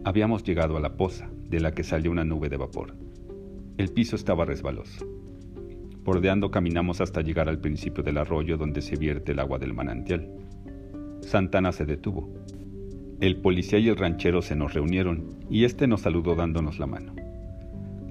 Habíamos 0.05 0.43
llegado 0.43 0.77
a 0.77 0.81
la 0.81 0.97
poza, 0.97 1.31
de 1.49 1.61
la 1.61 1.73
que 1.73 1.85
salió 1.85 2.11
una 2.11 2.25
nube 2.25 2.49
de 2.51 2.59
vapor. 2.59 2.95
El 3.79 3.89
piso 3.89 4.17
estaba 4.17 4.45
resbaloso. 4.45 5.07
Bordeando 6.05 6.51
caminamos 6.51 7.01
hasta 7.01 7.23
llegar 7.23 7.49
al 7.49 7.61
principio 7.61 8.05
del 8.05 8.19
arroyo 8.19 8.59
donde 8.59 8.83
se 8.83 8.97
vierte 8.97 9.33
el 9.33 9.39
agua 9.39 9.59
del 9.59 9.73
manantial. 9.73 10.31
Santana 11.21 11.73
se 11.73 11.87
detuvo. 11.87 12.31
El 13.21 13.39
policía 13.39 13.79
y 13.79 13.89
el 13.89 13.97
ranchero 13.97 14.43
se 14.43 14.55
nos 14.55 14.75
reunieron 14.75 15.39
y 15.49 15.65
este 15.65 15.87
nos 15.87 16.03
saludó 16.03 16.35
dándonos 16.35 16.79
la 16.79 16.87
mano. 16.87 17.15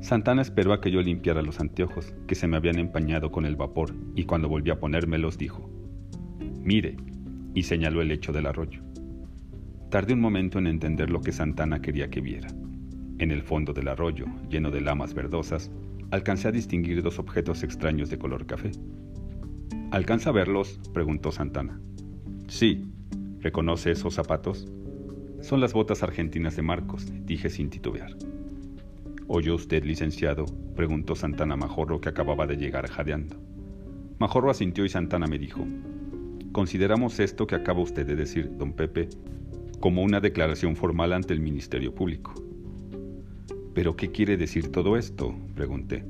Santana 0.03 0.41
esperó 0.41 0.73
a 0.73 0.81
que 0.81 0.91
yo 0.91 1.01
limpiara 1.01 1.41
los 1.41 1.61
anteojos, 1.61 2.13
que 2.27 2.35
se 2.35 2.45
me 2.45 2.57
habían 2.57 2.77
empañado 2.77 3.31
con 3.31 3.45
el 3.45 3.55
vapor, 3.55 3.95
y 4.15 4.25
cuando 4.25 4.49
volví 4.49 4.69
a 4.69 4.77
ponérmelos 4.77 5.37
dijo, 5.37 5.69
Mire, 6.61 6.97
y 7.53 7.63
señaló 7.63 8.01
el 8.01 8.09
lecho 8.09 8.33
del 8.33 8.47
arroyo. 8.47 8.81
Tardé 9.89 10.13
un 10.13 10.19
momento 10.19 10.59
en 10.59 10.67
entender 10.67 11.09
lo 11.09 11.21
que 11.21 11.31
Santana 11.31 11.81
quería 11.81 12.09
que 12.09 12.19
viera. 12.19 12.49
En 13.17 13.31
el 13.31 13.43
fondo 13.43 13.71
del 13.71 13.87
arroyo, 13.87 14.25
lleno 14.49 14.71
de 14.71 14.81
lamas 14.81 15.13
verdosas, 15.13 15.71
alcancé 16.11 16.49
a 16.49 16.51
distinguir 16.51 17.01
dos 17.01 17.17
objetos 17.17 17.63
extraños 17.63 18.09
de 18.09 18.17
color 18.17 18.45
café. 18.45 18.71
¿Alcanza 19.91 20.31
a 20.31 20.33
verlos? 20.33 20.81
preguntó 20.93 21.31
Santana. 21.31 21.79
Sí. 22.49 22.91
¿Reconoce 23.39 23.91
esos 23.91 24.15
zapatos? 24.15 24.69
Son 25.39 25.61
las 25.61 25.71
botas 25.71 26.03
argentinas 26.03 26.57
de 26.57 26.61
Marcos, 26.61 27.09
dije 27.25 27.49
sin 27.49 27.69
titubear. 27.69 28.17
¿Oyó 29.35 29.55
usted, 29.55 29.83
licenciado? 29.83 30.45
preguntó 30.75 31.15
Santana 31.15 31.55
Majorro, 31.55 31.99
que 31.99 32.07
acababa 32.07 32.45
de 32.45 32.55
llegar 32.55 32.87
jadeando. 32.87 33.35
Majorro 34.19 34.51
asintió 34.51 34.85
y 34.85 34.89
Santana 34.89 35.25
me 35.25 35.39
dijo, 35.39 35.65
Consideramos 36.51 37.19
esto 37.19 37.47
que 37.47 37.55
acaba 37.55 37.81
usted 37.81 38.05
de 38.05 38.15
decir, 38.15 38.55
don 38.59 38.73
Pepe, 38.73 39.09
como 39.79 40.03
una 40.03 40.19
declaración 40.19 40.75
formal 40.75 41.13
ante 41.13 41.33
el 41.33 41.39
Ministerio 41.39 41.95
Público. 41.95 42.35
¿Pero 43.73 43.95
qué 43.95 44.11
quiere 44.11 44.37
decir 44.37 44.71
todo 44.71 44.97
esto? 44.97 45.35
pregunté. 45.55 46.05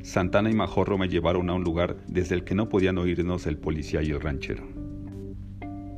Santana 0.00 0.50
y 0.50 0.54
Majorro 0.54 0.96
me 0.96 1.10
llevaron 1.10 1.50
a 1.50 1.52
un 1.52 1.62
lugar 1.62 1.98
desde 2.06 2.36
el 2.36 2.44
que 2.44 2.54
no 2.54 2.70
podían 2.70 2.96
oírnos 2.96 3.46
el 3.46 3.58
policía 3.58 4.02
y 4.02 4.12
el 4.12 4.20
ranchero. 4.22 4.66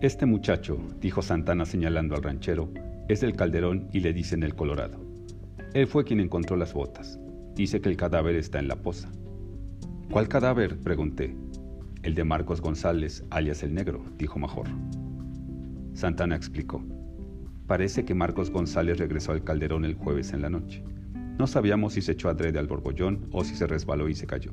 Este 0.01 0.27
muchacho, 0.27 0.77
dijo 1.01 1.23
Santana 1.23 1.67
señalando 1.67 2.17
al 2.17 2.25
ranchero, 2.25 2.69
es 3.09 3.21
del 3.21 3.37
Calderón 3.37 3.89
y 3.93 4.01
le 4.01 4.13
dicen 4.13 4.43
el 4.43 4.57
Colorado. 4.57 5.12
Él 5.75 5.87
fue 5.87 6.05
quien 6.05 6.21
encontró 6.21 6.57
las 6.57 6.75
botas. 6.75 7.19
Dice 7.55 7.81
que 7.81 7.89
el 7.89 7.97
cadáver 7.97 8.37
está 8.37 8.59
en 8.59 8.69
la 8.69 8.77
poza. 8.77 9.11
¿Cuál 10.11 10.29
cadáver? 10.29 10.79
pregunté. 10.79 11.35
El 12.03 12.15
de 12.15 12.25
Marcos 12.25 12.61
González, 12.61 13.25
alias 13.31 13.63
el 13.63 13.73
negro, 13.73 14.05
dijo 14.19 14.39
Majorro. 14.39 14.77
Santana 15.95 16.37
explicó. 16.37 16.85
Parece 17.67 18.05
que 18.05 18.15
Marcos 18.15 18.51
González 18.51 18.99
regresó 18.99 19.33
al 19.33 19.45
calderón 19.45 19.87
el 19.87 19.95
jueves 19.95 20.35
en 20.35 20.43
la 20.43 20.51
noche. 20.51 20.85
No 21.39 21.47
sabíamos 21.47 21.95
si 21.95 22.03
se 22.03 22.13
echó 22.13 22.29
adrede 22.29 22.59
al 22.59 22.67
borbollón 22.67 23.29
o 23.33 23.43
si 23.43 23.55
se 23.55 23.67
resbaló 23.67 24.11
y 24.11 24.15
se 24.15 24.27
cayó. 24.27 24.51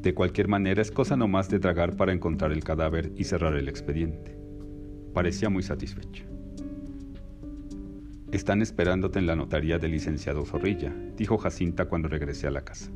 De 0.00 0.14
cualquier 0.14 0.48
manera 0.48 0.80
es 0.80 0.90
cosa 0.90 1.16
nomás 1.16 1.50
de 1.50 1.58
tragar 1.58 1.96
para 1.96 2.14
encontrar 2.14 2.52
el 2.52 2.64
cadáver 2.64 3.12
y 3.14 3.24
cerrar 3.24 3.56
el 3.56 3.68
expediente. 3.68 4.38
Parecía 5.12 5.50
muy 5.50 5.62
satisfecho. 5.62 6.24
Están 8.32 8.62
esperándote 8.62 9.18
en 9.18 9.26
la 9.26 9.34
notaría 9.34 9.78
del 9.78 9.90
licenciado 9.90 10.44
Zorrilla, 10.44 10.94
dijo 11.16 11.36
Jacinta 11.36 11.86
cuando 11.86 12.06
regresé 12.06 12.46
a 12.46 12.52
la 12.52 12.64
casa. 12.64 12.88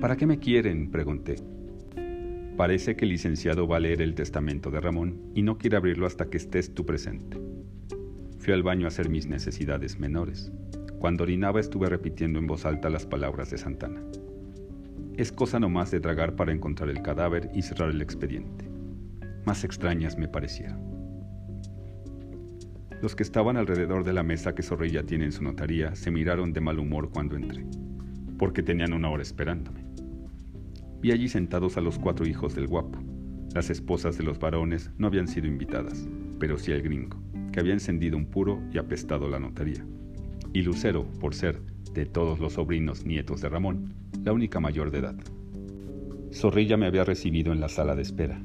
¿Para 0.00 0.16
qué 0.16 0.26
me 0.26 0.40
quieren? 0.40 0.90
pregunté. 0.90 1.36
Parece 2.56 2.96
que 2.96 3.04
el 3.04 3.12
licenciado 3.12 3.68
va 3.68 3.76
a 3.76 3.80
leer 3.80 4.02
el 4.02 4.16
testamento 4.16 4.72
de 4.72 4.80
Ramón 4.80 5.30
y 5.34 5.42
no 5.42 5.56
quiere 5.56 5.76
abrirlo 5.76 6.06
hasta 6.06 6.30
que 6.30 6.36
estés 6.36 6.74
tú 6.74 6.84
presente. 6.84 7.40
Fui 8.38 8.52
al 8.52 8.64
baño 8.64 8.86
a 8.86 8.88
hacer 8.88 9.08
mis 9.08 9.26
necesidades 9.26 10.00
menores. 10.00 10.50
Cuando 10.98 11.22
orinaba 11.22 11.60
estuve 11.60 11.88
repitiendo 11.88 12.40
en 12.40 12.48
voz 12.48 12.66
alta 12.66 12.90
las 12.90 13.06
palabras 13.06 13.50
de 13.50 13.58
Santana. 13.58 14.02
Es 15.16 15.30
cosa 15.30 15.60
nomás 15.60 15.92
de 15.92 16.00
tragar 16.00 16.34
para 16.34 16.52
encontrar 16.52 16.90
el 16.90 17.02
cadáver 17.02 17.50
y 17.54 17.62
cerrar 17.62 17.90
el 17.90 18.02
expediente. 18.02 18.68
Más 19.44 19.62
extrañas 19.62 20.18
me 20.18 20.26
parecieron. 20.26 20.93
Los 23.04 23.14
que 23.14 23.22
estaban 23.22 23.58
alrededor 23.58 24.02
de 24.02 24.14
la 24.14 24.22
mesa 24.22 24.54
que 24.54 24.62
Zorrilla 24.62 25.04
tiene 25.04 25.26
en 25.26 25.32
su 25.32 25.44
notaría 25.44 25.94
se 25.94 26.10
miraron 26.10 26.54
de 26.54 26.62
mal 26.62 26.78
humor 26.78 27.10
cuando 27.10 27.36
entré, 27.36 27.66
porque 28.38 28.62
tenían 28.62 28.94
una 28.94 29.10
hora 29.10 29.22
esperándome. 29.22 29.84
Vi 31.02 31.12
allí 31.12 31.28
sentados 31.28 31.76
a 31.76 31.82
los 31.82 31.98
cuatro 31.98 32.26
hijos 32.26 32.54
del 32.54 32.66
guapo. 32.66 32.98
Las 33.54 33.68
esposas 33.68 34.16
de 34.16 34.24
los 34.24 34.38
varones 34.38 34.90
no 34.96 35.06
habían 35.06 35.28
sido 35.28 35.46
invitadas, 35.46 36.08
pero 36.40 36.56
sí 36.56 36.72
el 36.72 36.80
gringo, 36.80 37.22
que 37.52 37.60
había 37.60 37.74
encendido 37.74 38.16
un 38.16 38.24
puro 38.24 38.62
y 38.72 38.78
apestado 38.78 39.28
la 39.28 39.38
notaría. 39.38 39.84
Y 40.54 40.62
Lucero, 40.62 41.04
por 41.20 41.34
ser, 41.34 41.60
de 41.92 42.06
todos 42.06 42.40
los 42.40 42.54
sobrinos 42.54 43.04
nietos 43.04 43.42
de 43.42 43.50
Ramón, 43.50 43.92
la 44.24 44.32
única 44.32 44.60
mayor 44.60 44.90
de 44.90 45.00
edad. 45.00 45.16
Zorrilla 46.32 46.78
me 46.78 46.86
había 46.86 47.04
recibido 47.04 47.52
en 47.52 47.60
la 47.60 47.68
sala 47.68 47.94
de 47.96 48.00
espera. 48.00 48.40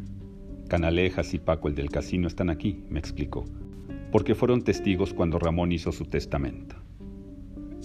Canalejas 0.68 1.34
y 1.34 1.40
Paco 1.40 1.70
el 1.70 1.76
del 1.76 1.90
casino 1.90 2.28
están 2.28 2.50
aquí, 2.50 2.84
me 2.90 3.00
explicó, 3.00 3.46
porque 4.12 4.36
fueron 4.36 4.64
testigos 4.64 5.14
cuando 5.14 5.40
Ramón 5.40 5.72
hizo 5.72 5.92
su 5.92 6.06
testamento. 6.06 6.76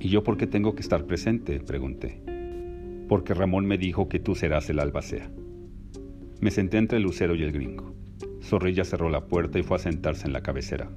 ¿Y 0.01 0.09
yo 0.09 0.23
por 0.23 0.37
qué 0.37 0.47
tengo 0.47 0.75
que 0.75 0.83
estar 0.83 1.07
presente? 1.07 1.61
pregunté. 1.61 2.23
porque 3.09 3.35
Ramón 3.35 3.67
me 3.67 3.77
dijo 3.77 4.09
que 4.09 4.19
tú 4.19 4.35
serás 4.35 4.71
el 4.71 4.81
albacea. 4.81 5.31
Me 6.41 6.51
senté 6.51 6.79
entre 6.79 6.97
el 6.97 7.05
lucero 7.05 7.35
y 7.35 7.43
el 7.43 7.53
gringo. 7.53 7.95
Zorrilla 8.43 8.85
cerró 8.85 9.11
la 9.11 9.27
puerta 9.27 9.59
y 9.59 9.63
fue 9.63 9.77
a 9.77 9.81
sentarse 9.81 10.27
en 10.27 10.33
la 10.33 10.43
cabecera. 10.43 10.91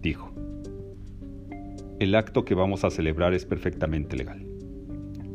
Dijo, 0.00 0.32
el 1.98 2.14
acto 2.14 2.44
que 2.44 2.54
vamos 2.54 2.84
a 2.84 2.90
celebrar 2.90 3.34
es 3.34 3.46
perfectamente 3.46 4.16
legal. 4.16 4.46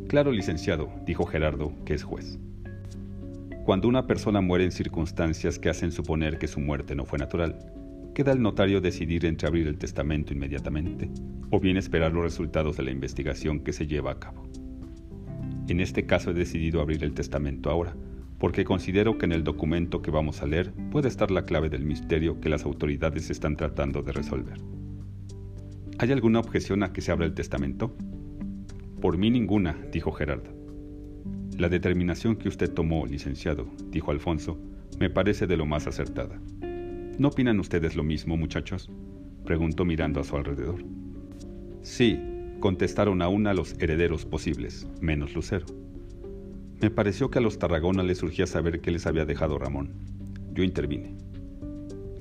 Claro, 0.08 0.32
licenciado, 0.32 0.89
dijo 1.06 1.26
Gerardo, 1.26 1.71
que 1.86 1.93
es 1.93 2.04
juez. 2.04 2.39
Cuando 3.63 3.88
una 3.88 4.08
persona 4.08 4.41
muere 4.41 4.65
en 4.65 4.71
circunstancias 4.71 5.60
que 5.60 5.69
hacen 5.69 5.91
suponer 5.91 6.39
que 6.39 6.47
su 6.47 6.60
muerte 6.60 6.95
no 6.95 7.06
fue 7.06 7.19
natural, 7.19 7.76
queda 8.17 8.32
el 8.32 8.41
notario 8.41 8.82
decidir 8.82 9.27
entre 9.27 9.47
abrir 9.47 9.67
el 9.67 9.77
testamento 9.77 10.34
inmediatamente 10.34 11.08
o 11.51 11.60
bien 11.60 11.77
esperar 11.77 12.12
los 12.12 12.23
resultados 12.23 12.75
de 12.75 12.82
la 12.82 12.89
investigación 12.89 13.60
que 13.60 13.73
se 13.73 13.86
lleva 13.86 14.10
a 14.10 14.19
cabo. 14.19 14.49
En 15.67 15.80
este 15.82 16.08
caso 16.08 16.32
he 16.32 16.34
decidido 16.34 16.82
abrir 16.82 17.03
el 17.03 17.13
testamento 17.13 17.69
ahora, 17.69 17.95
porque 18.39 18.65
considero 18.65 19.19
que 19.19 19.25
en 19.27 19.34
el 19.34 19.43
documento 19.43 20.01
que 20.01 20.10
vamos 20.10 20.41
a 20.41 20.47
leer 20.47 20.73
puede 20.89 21.10
estar 21.10 21.30
la 21.30 21.45
clave 21.45 21.69
del 21.69 21.86
misterio 21.86 22.41
que 22.41 22.49
las 22.49 22.65
autoridades 22.65 23.30
están 23.30 23.56
tratando 23.56 24.01
de 24.01 24.13
resolver. 24.13 24.58
¿Hay 25.99 26.12
alguna 26.12 26.39
objeción 26.39 26.82
a 26.82 26.93
que 26.93 27.01
se 27.01 27.12
abra 27.12 27.27
el 27.27 27.36
testamento? 27.36 27.95
Por 28.99 29.19
mí 29.19 29.30
ninguna, 29.30 29.77
dijo 29.91 30.12
Gerardo. 30.12 30.49
La 31.56 31.69
determinación 31.69 32.36
que 32.36 32.49
usted 32.49 32.73
tomó, 32.73 33.06
licenciado, 33.06 33.69
dijo 33.91 34.10
Alfonso, 34.10 34.60
me 34.99 35.12
parece 35.12 35.45
de 35.45 35.58
lo 35.58 35.67
más 35.67 35.86
acertada. 35.86 36.41
¿No 37.17 37.30
opinan 37.30 37.60
ustedes 37.60 37.95
lo 37.95 38.03
mismo, 38.03 38.38
muchachos? 38.38 38.91
preguntó 39.43 39.86
mirando 39.86 40.19
a 40.19 40.23
su 40.23 40.36
alrededor. 40.36 40.84
Sí, 41.82 42.19
contestaron 42.60 43.23
a 43.23 43.27
una 43.27 43.56
los 43.56 43.73
herederos 43.80 44.25
posibles, 44.25 44.88
menos 45.01 45.34
Lucero. 45.34 45.65
Me 46.80 46.91
pareció 46.91 47.32
que 47.32 47.39
a 47.39 47.41
los 47.41 47.58
Tarragona 47.58 48.03
les 48.03 48.19
surgía 48.19 48.45
saber 48.45 48.82
qué 48.82 48.91
les 48.91 49.08
había 49.08 49.25
dejado 49.25 49.58
Ramón. 49.58 49.93
Yo 50.53 50.63
intervine. 50.63 51.17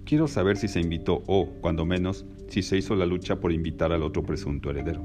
Quiero 0.07 0.29
saber 0.29 0.57
si 0.57 0.67
se 0.67 0.81
invitó 0.81 1.23
o, 1.27 1.47
cuando 1.61 1.85
menos, 1.85 2.25
si 2.49 2.63
se 2.63 2.79
hizo 2.79 2.97
la 2.97 3.05
lucha 3.05 3.39
por 3.39 3.53
invitar 3.53 3.93
al 3.93 4.03
otro 4.03 4.23
presunto 4.23 4.71
heredero. 4.71 5.03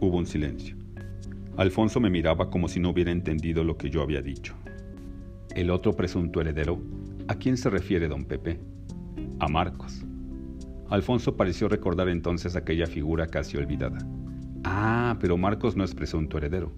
Hubo 0.00 0.16
un 0.16 0.26
silencio. 0.26 0.76
Alfonso 1.58 2.00
me 2.00 2.08
miraba 2.08 2.48
como 2.48 2.68
si 2.68 2.80
no 2.80 2.88
hubiera 2.88 3.10
entendido 3.10 3.64
lo 3.64 3.76
que 3.76 3.90
yo 3.90 4.00
había 4.00 4.22
dicho. 4.22 4.54
¿El 5.54 5.68
otro 5.70 5.94
presunto 5.94 6.40
heredero? 6.40 6.80
¿A 7.26 7.34
quién 7.34 7.58
se 7.58 7.68
refiere 7.68 8.08
don 8.08 8.24
Pepe? 8.24 8.60
A 9.40 9.46
Marcos. 9.46 10.04
Alfonso 10.90 11.36
pareció 11.36 11.68
recordar 11.68 12.08
entonces 12.08 12.56
aquella 12.56 12.86
figura 12.86 13.28
casi 13.28 13.56
olvidada. 13.56 13.98
Ah, 14.64 15.16
pero 15.20 15.36
Marcos 15.36 15.76
no 15.76 15.84
es 15.84 15.94
presunto 15.94 16.38
heredero. 16.38 16.72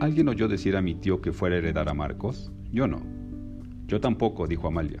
¿Alguien 0.00 0.28
oyó 0.28 0.48
decir 0.48 0.74
a 0.74 0.80
mi 0.80 0.94
tío 0.94 1.20
que 1.20 1.32
fuera 1.32 1.56
a 1.56 1.58
heredar 1.58 1.90
a 1.90 1.94
Marcos? 1.94 2.50
Yo 2.70 2.86
no. 2.86 3.02
Yo 3.86 4.00
tampoco, 4.00 4.46
dijo 4.46 4.68
Amalia. 4.68 4.98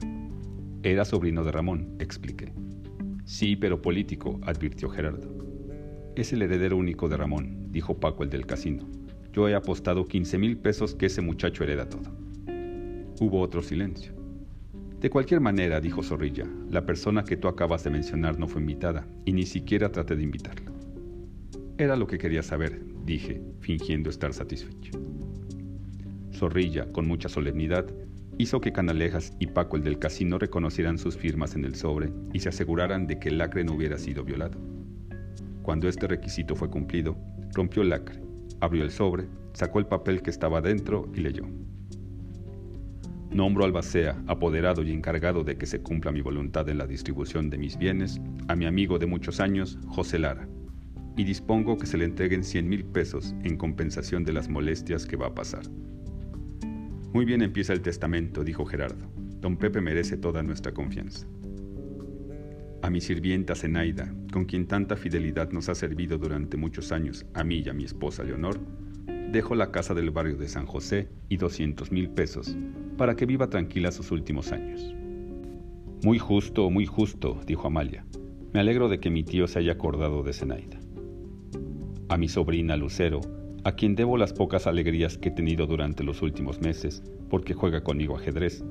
Era 0.82 1.06
sobrino 1.06 1.42
de 1.44 1.52
Ramón, 1.52 1.96
expliqué. 1.98 2.52
Sí, 3.24 3.56
pero 3.56 3.80
político, 3.80 4.38
advirtió 4.42 4.90
Gerardo. 4.90 5.34
Es 6.14 6.34
el 6.34 6.42
heredero 6.42 6.76
único 6.76 7.08
de 7.08 7.16
Ramón, 7.16 7.72
dijo 7.72 7.98
Paco 7.98 8.22
el 8.22 8.28
del 8.28 8.44
casino. 8.44 8.86
Yo 9.32 9.48
he 9.48 9.54
apostado 9.54 10.04
15 10.04 10.36
mil 10.36 10.58
pesos 10.58 10.94
que 10.94 11.06
ese 11.06 11.22
muchacho 11.22 11.64
hereda 11.64 11.88
todo. 11.88 12.14
Hubo 13.18 13.40
otro 13.40 13.62
silencio. 13.62 14.21
De 15.02 15.10
cualquier 15.10 15.40
manera, 15.40 15.80
dijo 15.80 16.04
Zorrilla, 16.04 16.46
la 16.70 16.86
persona 16.86 17.24
que 17.24 17.36
tú 17.36 17.48
acabas 17.48 17.82
de 17.82 17.90
mencionar 17.90 18.38
no 18.38 18.46
fue 18.46 18.60
invitada 18.60 19.04
y 19.24 19.32
ni 19.32 19.44
siquiera 19.44 19.90
traté 19.90 20.14
de 20.14 20.22
invitarla. 20.22 20.70
Era 21.76 21.96
lo 21.96 22.06
que 22.06 22.18
quería 22.18 22.44
saber, 22.44 22.80
dije, 23.04 23.42
fingiendo 23.58 24.10
estar 24.10 24.32
satisfecho. 24.32 24.92
Zorrilla, 26.32 26.92
con 26.92 27.08
mucha 27.08 27.28
solemnidad, 27.28 27.84
hizo 28.38 28.60
que 28.60 28.72
Canalejas 28.72 29.34
y 29.40 29.48
Paco 29.48 29.76
el 29.76 29.82
del 29.82 29.98
casino 29.98 30.38
reconocieran 30.38 30.98
sus 30.98 31.16
firmas 31.16 31.56
en 31.56 31.64
el 31.64 31.74
sobre 31.74 32.12
y 32.32 32.38
se 32.38 32.50
aseguraran 32.50 33.08
de 33.08 33.18
que 33.18 33.28
el 33.30 33.38
lacre 33.38 33.64
no 33.64 33.74
hubiera 33.74 33.98
sido 33.98 34.22
violado. 34.22 34.56
Cuando 35.62 35.88
este 35.88 36.06
requisito 36.06 36.54
fue 36.54 36.70
cumplido, 36.70 37.16
rompió 37.52 37.82
el 37.82 37.88
lacre 37.88 38.22
abrió 38.62 38.84
el 38.84 38.92
sobre, 38.92 39.26
sacó 39.54 39.80
el 39.80 39.86
papel 39.86 40.22
que 40.22 40.30
estaba 40.30 40.60
dentro 40.60 41.10
y 41.14 41.20
leyó. 41.20 41.44
Nombro 43.34 43.64
al 43.64 43.72
Bacea, 43.72 44.22
apoderado 44.26 44.82
y 44.82 44.92
encargado 44.92 45.42
de 45.42 45.56
que 45.56 45.64
se 45.64 45.80
cumpla 45.80 46.12
mi 46.12 46.20
voluntad 46.20 46.68
en 46.68 46.76
la 46.76 46.86
distribución 46.86 47.48
de 47.48 47.56
mis 47.56 47.78
bienes, 47.78 48.20
a 48.46 48.54
mi 48.54 48.66
amigo 48.66 48.98
de 48.98 49.06
muchos 49.06 49.40
años, 49.40 49.78
José 49.86 50.18
Lara, 50.18 50.46
y 51.16 51.24
dispongo 51.24 51.78
que 51.78 51.86
se 51.86 51.96
le 51.96 52.04
entreguen 52.04 52.44
100 52.44 52.68
mil 52.68 52.84
pesos 52.84 53.34
en 53.42 53.56
compensación 53.56 54.24
de 54.24 54.34
las 54.34 54.50
molestias 54.50 55.06
que 55.06 55.16
va 55.16 55.28
a 55.28 55.34
pasar. 55.34 55.62
Muy 57.14 57.24
bien 57.24 57.40
empieza 57.40 57.72
el 57.72 57.80
testamento, 57.80 58.44
dijo 58.44 58.66
Gerardo. 58.66 59.10
Don 59.40 59.56
Pepe 59.56 59.80
merece 59.80 60.18
toda 60.18 60.42
nuestra 60.42 60.72
confianza. 60.72 61.26
A 62.82 62.90
mi 62.90 63.00
sirvienta 63.00 63.54
Zenaida, 63.54 64.14
con 64.30 64.44
quien 64.44 64.66
tanta 64.66 64.96
fidelidad 64.96 65.52
nos 65.52 65.70
ha 65.70 65.74
servido 65.74 66.18
durante 66.18 66.58
muchos 66.58 66.92
años, 66.92 67.24
a 67.32 67.44
mí 67.44 67.62
y 67.64 67.68
a 67.70 67.72
mi 67.72 67.84
esposa 67.84 68.24
Leonor, 68.24 68.60
dejo 69.32 69.54
la 69.54 69.70
casa 69.70 69.94
del 69.94 70.10
barrio 70.10 70.36
de 70.36 70.46
San 70.46 70.66
José 70.66 71.08
y 71.30 71.38
200 71.38 71.90
mil 71.90 72.10
pesos 72.10 72.54
para 72.98 73.16
que 73.16 73.24
viva 73.24 73.48
tranquila 73.48 73.90
sus 73.90 74.12
últimos 74.12 74.52
años. 74.52 74.94
Muy 76.04 76.18
justo, 76.18 76.68
muy 76.68 76.84
justo, 76.84 77.40
dijo 77.46 77.66
Amalia. 77.66 78.04
Me 78.52 78.60
alegro 78.60 78.90
de 78.90 79.00
que 79.00 79.08
mi 79.08 79.24
tío 79.24 79.46
se 79.46 79.60
haya 79.60 79.72
acordado 79.72 80.22
de 80.22 80.34
Zenaida. 80.34 80.78
A 82.10 82.18
mi 82.18 82.28
sobrina 82.28 82.76
Lucero, 82.76 83.22
a 83.64 83.72
quien 83.72 83.94
debo 83.94 84.18
las 84.18 84.34
pocas 84.34 84.66
alegrías 84.66 85.16
que 85.16 85.30
he 85.30 85.32
tenido 85.32 85.66
durante 85.66 86.04
los 86.04 86.20
últimos 86.20 86.60
meses, 86.60 87.02
porque 87.30 87.54
juega 87.54 87.82
conmigo 87.82 88.16
ajedrez, 88.16 88.62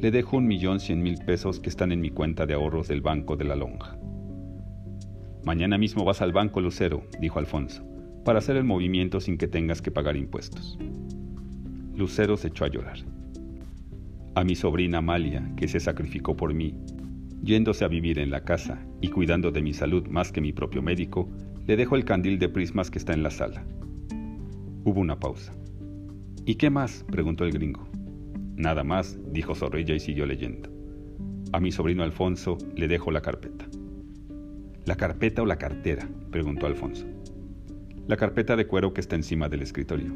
le 0.00 0.10
dejo 0.10 0.36
un 0.36 0.46
millón 0.46 0.80
cien 0.80 1.02
mil 1.02 1.16
pesos 1.24 1.60
que 1.60 1.70
están 1.70 1.92
en 1.92 2.00
mi 2.02 2.10
cuenta 2.10 2.44
de 2.44 2.52
ahorros 2.52 2.88
del 2.88 3.00
Banco 3.00 3.36
de 3.36 3.44
la 3.44 3.56
Lonja. 3.56 3.98
Mañana 5.44 5.78
mismo 5.78 6.04
vas 6.04 6.20
al 6.20 6.32
banco, 6.32 6.60
Lucero, 6.60 7.04
dijo 7.20 7.38
Alfonso, 7.38 7.89
para 8.24 8.38
hacer 8.38 8.56
el 8.56 8.64
movimiento 8.64 9.20
sin 9.20 9.38
que 9.38 9.48
tengas 9.48 9.82
que 9.82 9.90
pagar 9.90 10.16
impuestos. 10.16 10.78
Lucero 11.96 12.36
se 12.36 12.48
echó 12.48 12.64
a 12.64 12.68
llorar. 12.68 12.98
A 14.34 14.44
mi 14.44 14.54
sobrina 14.54 14.98
Amalia, 14.98 15.52
que 15.56 15.68
se 15.68 15.80
sacrificó 15.80 16.36
por 16.36 16.54
mí, 16.54 16.74
yéndose 17.42 17.84
a 17.84 17.88
vivir 17.88 18.18
en 18.18 18.30
la 18.30 18.44
casa 18.44 18.84
y 19.00 19.08
cuidando 19.08 19.50
de 19.50 19.62
mi 19.62 19.72
salud 19.72 20.06
más 20.08 20.32
que 20.32 20.40
mi 20.40 20.52
propio 20.52 20.82
médico, 20.82 21.28
le 21.66 21.76
dejo 21.76 21.96
el 21.96 22.04
candil 22.04 22.38
de 22.38 22.48
prismas 22.48 22.90
que 22.90 22.98
está 22.98 23.12
en 23.12 23.22
la 23.22 23.30
sala. 23.30 23.64
Hubo 24.84 25.00
una 25.00 25.18
pausa. 25.18 25.52
¿Y 26.46 26.54
qué 26.54 26.70
más? 26.70 27.04
preguntó 27.10 27.44
el 27.44 27.52
gringo. 27.52 27.86
Nada 28.56 28.84
más, 28.84 29.18
dijo 29.32 29.54
Zorrilla 29.54 29.94
y 29.94 30.00
siguió 30.00 30.26
leyendo. 30.26 30.70
A 31.52 31.60
mi 31.60 31.72
sobrino 31.72 32.02
Alfonso 32.02 32.58
le 32.76 32.88
dejo 32.88 33.10
la 33.10 33.20
carpeta. 33.20 33.66
¿La 34.84 34.96
carpeta 34.96 35.42
o 35.42 35.46
la 35.46 35.56
cartera? 35.56 36.08
preguntó 36.30 36.66
Alfonso. 36.66 37.06
La 38.10 38.16
carpeta 38.16 38.56
de 38.56 38.66
cuero 38.66 38.92
que 38.92 39.00
está 39.00 39.14
encima 39.14 39.48
del 39.48 39.62
escritorio. 39.62 40.12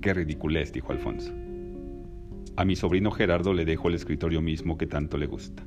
Qué 0.00 0.12
ridiculez, 0.12 0.72
dijo 0.72 0.90
Alfonso. 0.90 1.32
A 2.56 2.64
mi 2.64 2.74
sobrino 2.74 3.12
Gerardo 3.12 3.54
le 3.54 3.64
dejo 3.64 3.86
el 3.86 3.94
escritorio 3.94 4.40
mismo 4.40 4.76
que 4.76 4.88
tanto 4.88 5.16
le 5.16 5.26
gusta. 5.26 5.64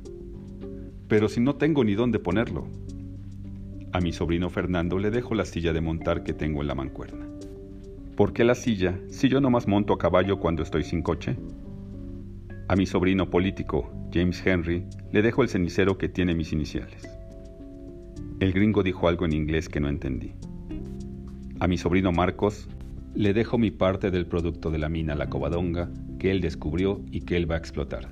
Pero 1.08 1.30
si 1.30 1.40
no 1.40 1.54
tengo 1.54 1.82
ni 1.82 1.94
dónde 1.94 2.18
ponerlo. 2.18 2.68
A 3.94 4.00
mi 4.00 4.12
sobrino 4.12 4.50
Fernando 4.50 4.98
le 4.98 5.10
dejo 5.10 5.34
la 5.34 5.46
silla 5.46 5.72
de 5.72 5.80
montar 5.80 6.24
que 6.24 6.34
tengo 6.34 6.60
en 6.60 6.68
la 6.68 6.74
mancuerna. 6.74 7.26
¿Por 8.18 8.34
qué 8.34 8.44
la 8.44 8.54
silla 8.54 9.00
si 9.08 9.30
yo 9.30 9.40
nomás 9.40 9.66
monto 9.66 9.94
a 9.94 9.98
caballo 9.98 10.40
cuando 10.40 10.62
estoy 10.62 10.84
sin 10.84 11.00
coche? 11.00 11.38
A 12.68 12.76
mi 12.76 12.84
sobrino 12.84 13.30
político, 13.30 13.90
James 14.12 14.46
Henry, 14.46 14.84
le 15.10 15.22
dejo 15.22 15.42
el 15.42 15.48
cenicero 15.48 15.96
que 15.96 16.10
tiene 16.10 16.34
mis 16.34 16.52
iniciales. 16.52 17.08
El 18.40 18.52
gringo 18.52 18.82
dijo 18.82 19.08
algo 19.08 19.24
en 19.24 19.32
inglés 19.32 19.70
que 19.70 19.80
no 19.80 19.88
entendí. 19.88 20.34
A 21.60 21.68
mi 21.68 21.76
sobrino 21.76 22.10
Marcos 22.10 22.68
le 23.14 23.34
dejo 23.34 23.58
mi 23.58 23.70
parte 23.70 24.10
del 24.10 24.24
producto 24.24 24.70
de 24.70 24.78
la 24.78 24.88
mina 24.88 25.14
La 25.14 25.28
Covadonga 25.28 25.90
que 26.18 26.30
él 26.30 26.40
descubrió 26.40 27.02
y 27.10 27.20
que 27.20 27.36
él 27.36 27.50
va 27.50 27.56
a 27.56 27.58
explotar. 27.58 28.08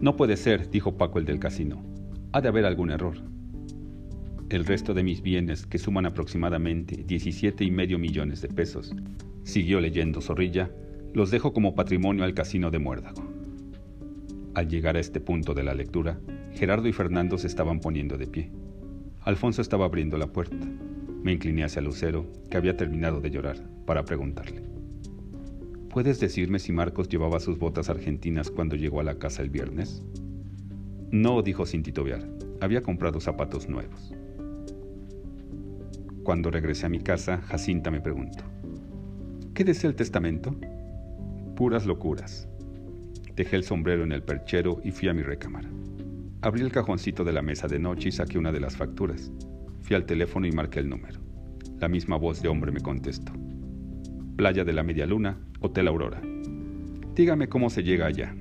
No 0.00 0.16
puede 0.16 0.36
ser, 0.36 0.68
dijo 0.68 0.96
Paco 0.96 1.20
el 1.20 1.24
del 1.24 1.38
casino. 1.38 1.84
Ha 2.32 2.40
de 2.40 2.48
haber 2.48 2.64
algún 2.64 2.90
error. 2.90 3.18
El 4.48 4.64
resto 4.64 4.92
de 4.92 5.04
mis 5.04 5.22
bienes, 5.22 5.66
que 5.66 5.78
suman 5.78 6.04
aproximadamente 6.04 7.04
17 7.04 7.62
y 7.62 7.70
medio 7.70 7.96
millones 7.96 8.40
de 8.40 8.48
pesos, 8.48 8.92
siguió 9.44 9.80
leyendo 9.80 10.20
Zorrilla, 10.20 10.68
los 11.14 11.30
dejo 11.30 11.52
como 11.52 11.76
patrimonio 11.76 12.24
al 12.24 12.34
casino 12.34 12.72
de 12.72 12.80
Muérdago. 12.80 13.22
Al 14.54 14.68
llegar 14.68 14.96
a 14.96 15.00
este 15.00 15.20
punto 15.20 15.54
de 15.54 15.62
la 15.62 15.74
lectura, 15.74 16.18
Gerardo 16.54 16.88
y 16.88 16.92
Fernando 16.92 17.38
se 17.38 17.46
estaban 17.46 17.78
poniendo 17.78 18.18
de 18.18 18.26
pie. 18.26 18.50
Alfonso 19.22 19.62
estaba 19.62 19.84
abriendo 19.84 20.18
la 20.18 20.26
puerta. 20.26 20.66
Me 21.26 21.32
incliné 21.32 21.64
hacia 21.64 21.82
Lucero, 21.82 22.24
que 22.48 22.56
había 22.56 22.76
terminado 22.76 23.20
de 23.20 23.32
llorar, 23.32 23.56
para 23.84 24.04
preguntarle. 24.04 24.62
¿Puedes 25.90 26.20
decirme 26.20 26.60
si 26.60 26.70
Marcos 26.70 27.08
llevaba 27.08 27.40
sus 27.40 27.58
botas 27.58 27.90
argentinas 27.90 28.48
cuando 28.48 28.76
llegó 28.76 29.00
a 29.00 29.02
la 29.02 29.18
casa 29.18 29.42
el 29.42 29.50
viernes? 29.50 30.04
No, 31.10 31.42
dijo 31.42 31.66
sin 31.66 31.82
titubear. 31.82 32.24
Había 32.60 32.84
comprado 32.84 33.18
zapatos 33.18 33.68
nuevos. 33.68 34.14
Cuando 36.22 36.52
regresé 36.52 36.86
a 36.86 36.90
mi 36.90 37.00
casa, 37.00 37.38
Jacinta 37.38 37.90
me 37.90 38.00
preguntó. 38.00 38.44
¿Qué 39.52 39.64
decía 39.64 39.90
el 39.90 39.96
testamento? 39.96 40.54
Puras 41.56 41.86
locuras. 41.86 42.48
Dejé 43.34 43.56
el 43.56 43.64
sombrero 43.64 44.04
en 44.04 44.12
el 44.12 44.22
perchero 44.22 44.80
y 44.84 44.92
fui 44.92 45.08
a 45.08 45.12
mi 45.12 45.22
recámara. 45.22 45.70
Abrí 46.42 46.60
el 46.62 46.70
cajoncito 46.70 47.24
de 47.24 47.32
la 47.32 47.42
mesa 47.42 47.66
de 47.66 47.80
noche 47.80 48.10
y 48.10 48.12
saqué 48.12 48.38
una 48.38 48.52
de 48.52 48.60
las 48.60 48.76
facturas. 48.76 49.32
Fui 49.86 49.94
al 49.94 50.04
teléfono 50.04 50.48
y 50.48 50.50
marqué 50.50 50.80
el 50.80 50.88
número. 50.88 51.20
La 51.78 51.86
misma 51.86 52.16
voz 52.16 52.42
de 52.42 52.48
hombre 52.48 52.72
me 52.72 52.80
contestó. 52.80 53.32
Playa 54.36 54.64
de 54.64 54.72
la 54.72 54.82
Media 54.82 55.06
Luna, 55.06 55.38
Hotel 55.60 55.86
Aurora. 55.86 56.20
Dígame 57.14 57.48
cómo 57.48 57.70
se 57.70 57.84
llega 57.84 58.06
allá. 58.06 58.34